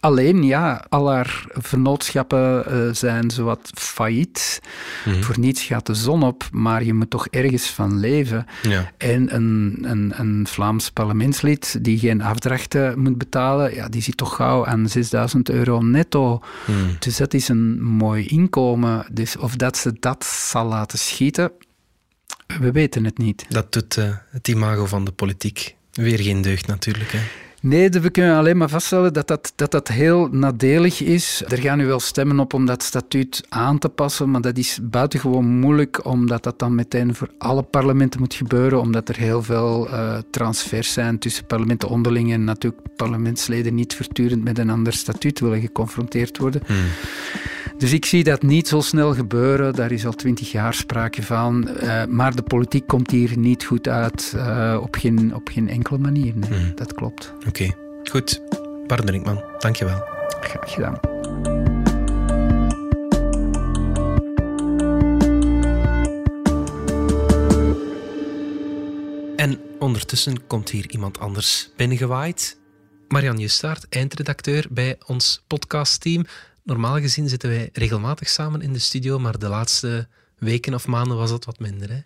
Alleen, 0.00 0.42
ja, 0.42 0.84
al 0.88 1.10
haar 1.10 1.44
vernootschappen 1.48 2.64
uh, 2.72 2.94
zijn 2.94 3.30
zowat 3.30 3.70
failliet. 3.74 4.60
Mhm. 5.04 5.22
Voor 5.22 5.38
niets 5.38 5.62
gaat 5.62 5.86
de 5.86 5.94
zon 5.94 6.22
op, 6.22 6.48
maar 6.52 6.84
je 6.84 6.94
moet 6.94 7.10
toch 7.10 7.26
ergens 7.26 7.70
van 7.70 7.98
leven. 7.98 8.46
Ja. 8.62 8.92
En 8.96 9.34
een, 9.34 9.78
een, 9.82 10.12
een 10.16 10.46
Vlaams 10.46 10.90
parlementslid 10.90 11.84
die 11.84 11.98
geen 11.98 12.22
afdrachten 12.22 12.98
moet 13.00 13.18
betalen, 13.18 13.74
ja, 13.74 13.88
die 13.88 14.02
zit 14.02 14.16
toch 14.16 14.36
gauw 14.36 14.66
aan 14.66 14.88
6000 14.88 15.50
euro 15.50 15.80
netto. 15.80 16.42
Mhm. 16.66 16.76
Dus 16.98 17.16
dat 17.16 17.34
is 17.34 17.48
een 17.48 17.82
mooi 17.82 18.26
inkomen. 18.26 19.06
Dus 19.12 19.36
of 19.36 19.56
dat 19.56 19.76
ze 19.76 19.96
dat 20.00 20.24
zal 20.24 20.66
laten 20.66 20.98
schieten, 20.98 21.52
we 22.60 22.72
weten 22.72 23.04
het 23.04 23.18
niet. 23.18 23.46
Dat 23.48 23.72
doet 23.72 23.96
uh, 23.96 24.16
het 24.30 24.48
imago 24.48 24.86
van 24.86 25.04
de 25.04 25.12
politiek 25.12 25.74
weer 25.92 26.18
geen 26.18 26.42
deugd 26.42 26.66
natuurlijk. 26.66 27.12
Hè? 27.12 27.18
Nee, 27.60 27.90
we 27.90 28.10
kunnen 28.10 28.36
alleen 28.36 28.56
maar 28.56 28.68
vaststellen 28.68 29.12
dat 29.12 29.26
dat, 29.28 29.52
dat 29.56 29.70
dat 29.70 29.88
heel 29.88 30.28
nadelig 30.30 31.00
is. 31.00 31.42
Er 31.48 31.58
gaan 31.58 31.78
nu 31.78 31.86
wel 31.86 32.00
stemmen 32.00 32.40
op 32.40 32.54
om 32.54 32.66
dat 32.66 32.82
statuut 32.82 33.46
aan 33.48 33.78
te 33.78 33.88
passen, 33.88 34.30
maar 34.30 34.40
dat 34.40 34.58
is 34.58 34.78
buitengewoon 34.82 35.46
moeilijk, 35.46 36.04
omdat 36.04 36.42
dat 36.42 36.58
dan 36.58 36.74
meteen 36.74 37.14
voor 37.14 37.30
alle 37.38 37.62
parlementen 37.62 38.20
moet 38.20 38.34
gebeuren, 38.34 38.80
omdat 38.80 39.08
er 39.08 39.16
heel 39.16 39.42
veel 39.42 39.88
uh, 39.88 40.18
transfers 40.30 40.92
zijn 40.92 41.18
tussen 41.18 41.46
parlementen 41.46 41.88
onderling 41.88 42.32
en 42.32 42.44
natuurlijk 42.44 42.82
parlementsleden 42.96 43.74
niet 43.74 43.94
voortdurend 43.94 44.44
met 44.44 44.58
een 44.58 44.70
ander 44.70 44.92
statuut 44.92 45.40
willen 45.40 45.60
geconfronteerd 45.60 46.38
worden. 46.38 46.62
Hmm. 46.66 46.86
Dus 47.78 47.92
ik 47.92 48.04
zie 48.04 48.24
dat 48.24 48.42
niet 48.42 48.68
zo 48.68 48.80
snel 48.80 49.14
gebeuren. 49.14 49.74
Daar 49.74 49.92
is 49.92 50.06
al 50.06 50.12
twintig 50.12 50.52
jaar 50.52 50.74
sprake 50.74 51.22
van. 51.22 51.68
Uh, 51.68 52.04
maar 52.04 52.34
de 52.34 52.42
politiek 52.42 52.86
komt 52.86 53.10
hier 53.10 53.38
niet 53.38 53.64
goed 53.64 53.88
uit. 53.88 54.32
Uh, 54.36 54.78
op, 54.82 54.94
geen, 54.94 55.34
op 55.34 55.48
geen 55.48 55.68
enkele 55.68 55.98
manier. 55.98 56.32
Nee. 56.36 56.58
Mm. 56.58 56.72
Dat 56.74 56.94
klopt. 56.94 57.32
Oké, 57.36 57.48
okay. 57.48 57.74
goed. 58.10 58.42
Bart 58.86 59.04
Brinkman, 59.04 59.44
dankjewel. 59.58 60.02
Graag 60.40 60.72
gedaan. 60.72 61.00
En 69.36 69.60
ondertussen 69.78 70.46
komt 70.46 70.70
hier 70.70 70.90
iemand 70.90 71.18
anders 71.18 71.70
binnengewaaid. 71.76 72.58
Marian 73.08 73.38
Justaert, 73.38 73.86
eindredacteur 73.88 74.66
bij 74.70 74.96
ons 75.06 75.42
podcastteam. 75.46 76.24
Normaal 76.68 77.00
gezien 77.00 77.28
zitten 77.28 77.48
wij 77.48 77.68
regelmatig 77.72 78.28
samen 78.28 78.62
in 78.62 78.72
de 78.72 78.78
studio, 78.78 79.18
maar 79.18 79.38
de 79.38 79.48
laatste 79.48 80.08
weken 80.38 80.74
of 80.74 80.86
maanden 80.86 81.16
was 81.16 81.30
dat 81.30 81.44
wat 81.44 81.58
minder. 81.58 81.90
Hè? 81.90 81.98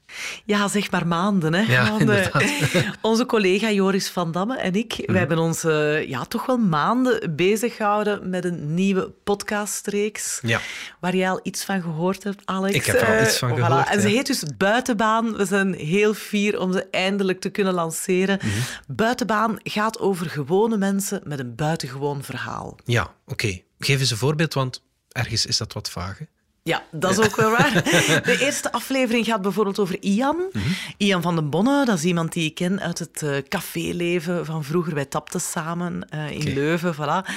Ja, 0.44 0.68
zeg 0.68 0.90
maar 0.90 1.07
maanden. 1.07 1.55
Hè? 1.55 1.61
Ja, 1.61 2.01
uh, 2.01 2.90
onze 3.01 3.27
collega 3.27 3.70
Joris 3.70 4.09
van 4.09 4.33
Damme 4.33 4.59
en 4.59 4.75
ik, 4.75 4.98
mm. 4.98 5.05
wij 5.07 5.18
hebben 5.18 5.38
ons 5.38 5.64
uh, 5.64 6.09
ja, 6.09 6.25
toch 6.25 6.46
wel 6.46 6.57
maanden 6.59 7.37
bezig 7.37 7.77
gehouden 7.77 8.31
met 8.31 8.44
een 8.44 8.75
nieuwe 8.75 9.12
podcastreeks. 9.25 10.38
Ja. 10.42 10.61
Waar 11.01 11.16
jij 11.16 11.31
al 11.31 11.40
iets 11.42 11.64
van 11.64 11.83
gehoord 11.83 12.25
hebt, 12.25 12.42
Alex. 12.44 12.75
Ik 12.75 12.85
heb 12.85 13.01
er 13.01 13.16
al 13.16 13.22
iets 13.22 13.38
van 13.38 13.59
uh, 13.59 13.66
gehoord. 13.66 13.88
En 13.88 14.01
ze 14.01 14.09
heet 14.09 14.27
dus 14.27 14.44
Buitenbaan. 14.57 15.37
We 15.37 15.44
zijn 15.44 15.75
heel 15.75 16.14
fier 16.14 16.61
om 16.61 16.72
ze 16.72 16.87
eindelijk 16.90 17.40
te 17.40 17.51
kunnen 17.51 17.75
lanceren. 17.75 18.38
Mm 18.42 18.51
-hmm. 18.51 18.96
Buitenbaan 18.96 19.57
gaat 19.62 19.98
over 19.98 20.31
gewone 20.31 20.77
mensen 20.77 21.20
met 21.25 21.38
een 21.38 21.55
buitengewoon 21.55 22.22
verhaal. 22.22 22.77
Ja, 22.85 23.03
oké. 23.03 23.33
Okay. 23.33 23.64
Geef 23.85 24.01
eens 24.01 24.11
een 24.11 24.16
voorbeeld, 24.16 24.55
want 24.55 24.83
ergens 25.09 25.47
is 25.47 25.57
dat 25.57 25.73
wat 25.73 25.90
vaag. 25.90 26.18
Hè? 26.18 26.25
Ja, 26.64 26.83
dat 26.90 27.11
is 27.11 27.25
ook 27.27 27.37
wel 27.37 27.51
waar. 27.51 27.73
De 28.25 28.37
eerste 28.40 28.73
aflevering 28.73 29.27
gaat 29.27 29.42
bijvoorbeeld 29.42 29.79
over 29.79 30.03
Ian. 30.03 30.37
Mm 30.37 30.62
-hmm. 30.62 30.75
Ian 30.97 31.23
van 31.23 31.35
den 31.35 31.51
Bonne, 31.51 31.85
dat 31.85 31.99
is 31.99 32.05
iemand 32.05 32.33
die 32.33 32.45
ik 32.45 32.55
ken 32.55 32.81
uit 32.81 32.99
het 32.99 33.23
uh, 33.23 33.37
caféleven 33.49 34.47
van 34.47 34.64
vroeger. 34.64 34.95
Wij 34.95 35.05
tapten 35.05 35.40
samen 35.40 36.09
uh, 36.14 36.31
in 36.31 36.40
okay. 36.40 36.53
Leuven, 36.53 36.95
voilà. 36.95 37.31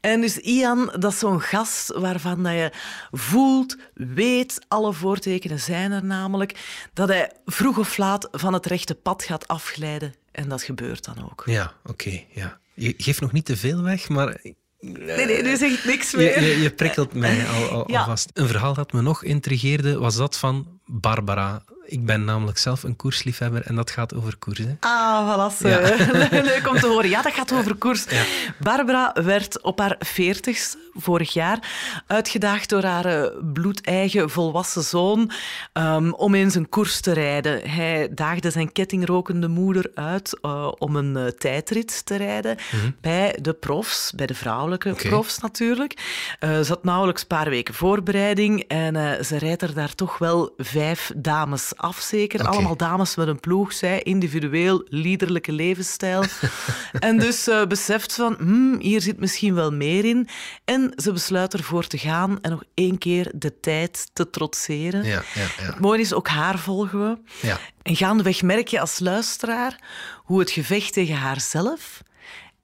En 0.00 0.20
dus 0.20 0.38
Ian, 0.38 0.92
dat 0.98 1.12
is 1.12 1.18
zo'n 1.18 1.40
gast 1.40 1.92
waarvan 1.92 2.42
dat 2.42 2.52
je 2.52 2.72
voelt, 3.10 3.76
weet, 3.94 4.64
alle 4.68 4.92
voortekenen 4.92 5.60
zijn 5.60 5.92
er 5.92 6.04
namelijk, 6.04 6.58
dat 6.92 7.08
hij 7.08 7.32
vroeg 7.44 7.78
of 7.78 7.96
laat 7.96 8.28
van 8.32 8.52
het 8.52 8.66
rechte 8.66 8.94
pad 8.94 9.22
gaat 9.22 9.48
afglijden. 9.48 10.14
En 10.32 10.48
dat 10.48 10.62
gebeurt 10.62 11.04
dan 11.04 11.30
ook. 11.30 11.42
Ja, 11.46 11.72
oké. 11.84 11.90
Okay, 11.90 12.26
ja. 12.32 12.58
Je 12.74 12.94
geeft 12.96 13.20
nog 13.20 13.32
niet 13.32 13.44
te 13.44 13.56
veel 13.56 13.82
weg, 13.82 14.08
maar 14.08 14.40
Nee, 14.80 15.26
nee, 15.26 15.42
nu 15.42 15.56
zeg 15.56 15.70
ik 15.70 15.84
niks 15.84 16.14
meer. 16.14 16.40
Je, 16.42 16.46
je, 16.46 16.60
je 16.60 16.70
prikkelt 16.70 17.14
mij 17.14 17.46
al, 17.46 17.68
al, 17.68 17.84
ja. 17.92 17.98
alvast. 17.98 18.30
Een 18.34 18.46
verhaal 18.46 18.74
dat 18.74 18.92
me 18.92 19.02
nog 19.02 19.24
intrigeerde 19.24 19.98
was 19.98 20.16
dat 20.16 20.36
van 20.36 20.80
Barbara. 20.86 21.62
Ik 21.88 22.04
ben 22.04 22.24
namelijk 22.24 22.58
zelf 22.58 22.82
een 22.82 22.96
koersliefhebber 22.96 23.62
en 23.62 23.74
dat 23.74 23.90
gaat 23.90 24.14
over 24.14 24.36
koers. 24.36 24.58
Hè? 24.58 24.76
Ah, 24.80 25.50
voilà. 25.50 25.58
Ja. 25.58 25.78
Leuk 26.52 26.68
om 26.68 26.78
te 26.78 26.86
horen. 26.86 27.08
Ja, 27.08 27.22
dat 27.22 27.32
gaat 27.32 27.52
over 27.52 27.74
koers. 27.74 28.04
Ja. 28.08 28.24
Barbara 28.58 29.16
werd 29.22 29.62
op 29.62 29.78
haar 29.78 29.96
veertigste, 29.98 30.78
vorig 30.94 31.32
jaar, 31.32 31.58
uitgedaagd 32.06 32.68
door 32.68 32.82
haar 32.82 33.04
eh, 33.04 33.30
bloedeigen 33.52 34.30
volwassen 34.30 34.82
zoon 34.82 35.30
um, 35.72 36.14
om 36.14 36.34
eens 36.34 36.54
een 36.54 36.68
koers 36.68 37.00
te 37.00 37.12
rijden. 37.12 37.70
Hij 37.70 38.08
daagde 38.14 38.50
zijn 38.50 38.72
kettingrokende 38.72 39.48
moeder 39.48 39.90
uit 39.94 40.38
uh, 40.42 40.72
om 40.78 40.96
een 40.96 41.16
uh, 41.16 41.26
tijdrit 41.26 42.06
te 42.06 42.16
rijden 42.16 42.56
mm 42.72 42.80
-hmm. 42.80 42.96
bij 43.00 43.38
de 43.42 43.52
profs, 43.52 44.12
bij 44.16 44.26
de 44.26 44.34
vrouwelijke 44.34 44.90
okay. 44.90 45.10
profs 45.10 45.38
natuurlijk. 45.38 46.00
ze 46.40 46.66
had 46.68 46.84
nauwelijks 46.84 47.20
een 47.20 47.26
paar 47.26 47.48
weken 47.48 47.74
voorbereiding 47.74 48.60
en 48.60 49.24
ze 49.24 49.38
rijdt 49.38 49.62
er 49.62 49.74
daar 49.74 49.94
toch 49.94 50.18
wel 50.18 50.54
vijf 50.56 51.12
dames 51.16 51.75
af, 51.76 52.00
zeker. 52.00 52.40
Okay. 52.40 52.52
Allemaal 52.52 52.76
dames 52.76 53.16
met 53.16 53.28
een 53.28 53.40
ploeg, 53.40 53.72
zij 53.72 54.02
individueel, 54.02 54.86
liederlijke 54.88 55.52
levensstijl. 55.52 56.24
en 56.98 57.18
dus 57.18 57.48
uh, 57.48 57.66
beseft 57.66 58.14
van, 58.14 58.34
hmm, 58.38 58.80
hier 58.80 59.00
zit 59.00 59.18
misschien 59.18 59.54
wel 59.54 59.72
meer 59.72 60.04
in. 60.04 60.28
En 60.64 60.92
ze 60.96 61.12
besluit 61.12 61.54
ervoor 61.54 61.86
te 61.86 61.98
gaan 61.98 62.40
en 62.40 62.50
nog 62.50 62.62
één 62.74 62.98
keer 62.98 63.32
de 63.34 63.60
tijd 63.60 64.08
te 64.12 64.30
trotseren. 64.30 65.04
Ja, 65.04 65.22
ja, 65.34 65.42
ja. 65.42 65.66
Het 65.66 65.78
mooie 65.78 66.00
is, 66.00 66.12
ook 66.12 66.28
haar 66.28 66.58
volgen 66.58 67.00
we. 67.00 67.18
Ja. 67.46 67.58
En 67.82 67.96
gaandeweg 67.96 68.42
merk 68.42 68.68
je 68.68 68.80
als 68.80 68.98
luisteraar 68.98 69.80
hoe 70.24 70.38
het 70.38 70.50
gevecht 70.50 70.92
tegen 70.92 71.14
haarzelf 71.14 72.02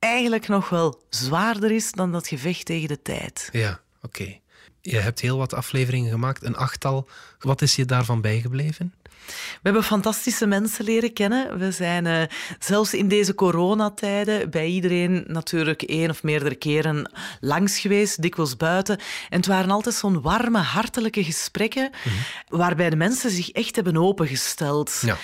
eigenlijk 0.03 0.49
nog 0.49 0.69
wel 0.69 1.03
zwaarder 1.09 1.71
is 1.71 1.93
dan 1.93 2.13
dat 2.13 2.29
gevecht 2.29 2.67
tegen 2.67 2.89
de 2.89 3.03
tijd. 3.03 3.49
Ja, 3.53 3.81
oké. 4.03 4.23
Okay. 4.23 4.41
Je 4.81 4.99
hebt 4.99 5.21
heel 5.21 5.39
wat 5.39 5.55
afleveringen 5.55 6.11
gemaakt, 6.11 6.43
een 6.43 6.57
achttal. 6.57 7.09
Wat 7.39 7.63
is 7.63 7.77
je 7.77 7.85
daarvan 7.85 8.21
bijgebleven? 8.21 8.95
We 9.27 9.61
hebben 9.63 9.85
fantastische 9.85 10.47
mensen 10.47 10.85
leren 10.85 11.13
kennen. 11.13 11.59
We 11.59 11.71
zijn 11.71 12.05
uh, 12.05 12.23
zelfs 12.59 12.95
in 12.95 13.09
deze 13.09 13.35
coronatijden 13.35 14.51
bij 14.51 14.67
iedereen 14.67 15.25
natuurlijk 15.27 15.83
één 15.83 16.11
of 16.11 16.23
meerdere 16.23 16.55
keren 16.55 17.13
langs 17.41 17.79
geweest, 17.79 18.23
dikwijls 18.23 18.57
buiten. 18.57 18.99
En 19.29 19.37
het 19.37 19.47
waren 19.47 19.71
altijd 19.71 19.95
zo'n 19.95 20.23
warme, 20.23 20.59
hartelijke 20.59 21.25
gesprekken 21.25 21.91
mm-hmm. 21.93 22.23
waarbij 22.49 22.91
de 22.91 22.97
mensen 22.97 23.31
zich 23.31 23.51
echt 23.51 23.75
hebben 23.75 23.97
opengesteld. 23.97 24.99
Ja. 25.01 25.17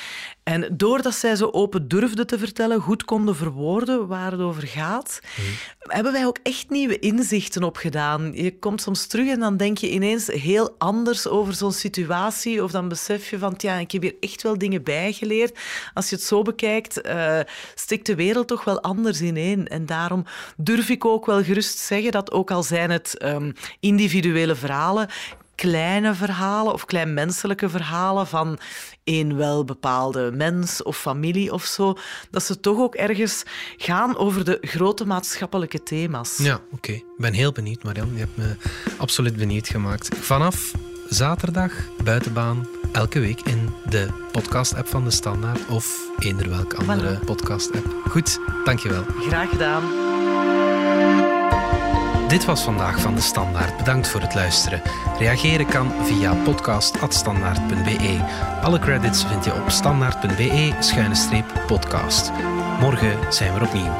En 0.48 0.68
doordat 0.76 1.14
zij 1.14 1.36
zo 1.36 1.48
open 1.52 1.88
durfden 1.88 2.26
te 2.26 2.38
vertellen, 2.38 2.80
goed 2.80 3.04
konden 3.04 3.36
verwoorden 3.36 4.06
waar 4.06 4.30
het 4.30 4.40
over 4.40 4.66
gaat, 4.66 5.20
mm. 5.36 5.44
hebben 5.78 6.12
wij 6.12 6.26
ook 6.26 6.38
echt 6.42 6.70
nieuwe 6.70 6.98
inzichten 6.98 7.62
opgedaan. 7.62 8.32
Je 8.34 8.58
komt 8.58 8.82
soms 8.82 9.06
terug 9.06 9.28
en 9.28 9.40
dan 9.40 9.56
denk 9.56 9.78
je 9.78 9.90
ineens 9.90 10.26
heel 10.26 10.74
anders 10.78 11.26
over 11.26 11.54
zo'n 11.54 11.72
situatie. 11.72 12.62
Of 12.62 12.70
dan 12.70 12.88
besef 12.88 13.30
je 13.30 13.38
van, 13.38 13.54
ja, 13.56 13.74
ik 13.74 13.90
heb 13.90 14.02
hier 14.02 14.14
echt 14.20 14.42
wel 14.42 14.58
dingen 14.58 14.82
bijgeleerd. 14.82 15.58
Als 15.94 16.08
je 16.08 16.16
het 16.16 16.24
zo 16.24 16.42
bekijkt, 16.42 17.06
uh, 17.06 17.40
stikt 17.74 18.06
de 18.06 18.14
wereld 18.14 18.48
toch 18.48 18.64
wel 18.64 18.80
anders 18.80 19.20
ineen. 19.20 19.66
En 19.66 19.86
daarom 19.86 20.24
durf 20.56 20.88
ik 20.88 21.04
ook 21.04 21.26
wel 21.26 21.42
gerust 21.42 21.78
zeggen 21.78 22.12
dat 22.12 22.32
ook 22.32 22.50
al 22.50 22.62
zijn 22.62 22.90
het 22.90 23.24
um, 23.24 23.52
individuele 23.80 24.54
verhalen, 24.54 25.08
kleine 25.58 26.14
verhalen 26.14 26.72
of 26.72 26.84
kleinmenselijke 26.84 27.68
verhalen 27.68 28.26
van 28.26 28.58
een 29.04 29.36
wel 29.36 29.64
bepaalde 29.64 30.30
mens 30.34 30.82
of 30.82 30.96
familie 30.96 31.52
of 31.52 31.64
zo, 31.64 31.94
dat 32.30 32.42
ze 32.42 32.60
toch 32.60 32.78
ook 32.78 32.94
ergens 32.94 33.42
gaan 33.76 34.16
over 34.16 34.44
de 34.44 34.58
grote 34.60 35.06
maatschappelijke 35.06 35.82
thema's. 35.82 36.36
Ja, 36.36 36.54
oké. 36.54 36.74
Okay. 36.74 36.94
Ik 36.94 37.04
ben 37.16 37.32
heel 37.32 37.52
benieuwd, 37.52 37.82
Marian. 37.82 38.12
Je 38.12 38.18
hebt 38.18 38.36
me 38.36 38.56
absoluut 38.96 39.36
benieuwd 39.36 39.68
gemaakt. 39.68 40.08
Vanaf 40.18 40.72
zaterdag, 41.08 41.72
buitenbaan, 42.04 42.66
elke 42.92 43.20
week 43.20 43.40
in 43.40 43.68
de 43.88 44.08
podcast-app 44.32 44.88
van 44.88 45.04
De 45.04 45.10
Standaard 45.10 45.66
of 45.68 45.96
eender 46.18 46.48
welke 46.48 46.76
andere 46.76 47.18
voilà. 47.18 47.24
podcast-app. 47.24 47.86
Goed, 48.10 48.38
dankjewel. 48.64 49.04
Graag 49.20 49.50
gedaan. 49.50 50.07
Dit 52.28 52.44
was 52.44 52.62
vandaag 52.62 53.00
van 53.00 53.14
de 53.14 53.20
Standaard. 53.20 53.76
Bedankt 53.76 54.08
voor 54.08 54.20
het 54.20 54.34
luisteren. 54.34 54.82
Reageren 55.18 55.66
kan 55.66 55.92
via 56.04 56.34
podcast.standaard.be. 56.34 58.20
Alle 58.62 58.78
credits 58.78 59.24
vind 59.24 59.44
je 59.44 59.54
op 59.54 59.70
standaard.be-podcast. 59.70 62.30
Morgen 62.80 63.32
zijn 63.32 63.54
we 63.54 63.64
opnieuw. 63.64 63.92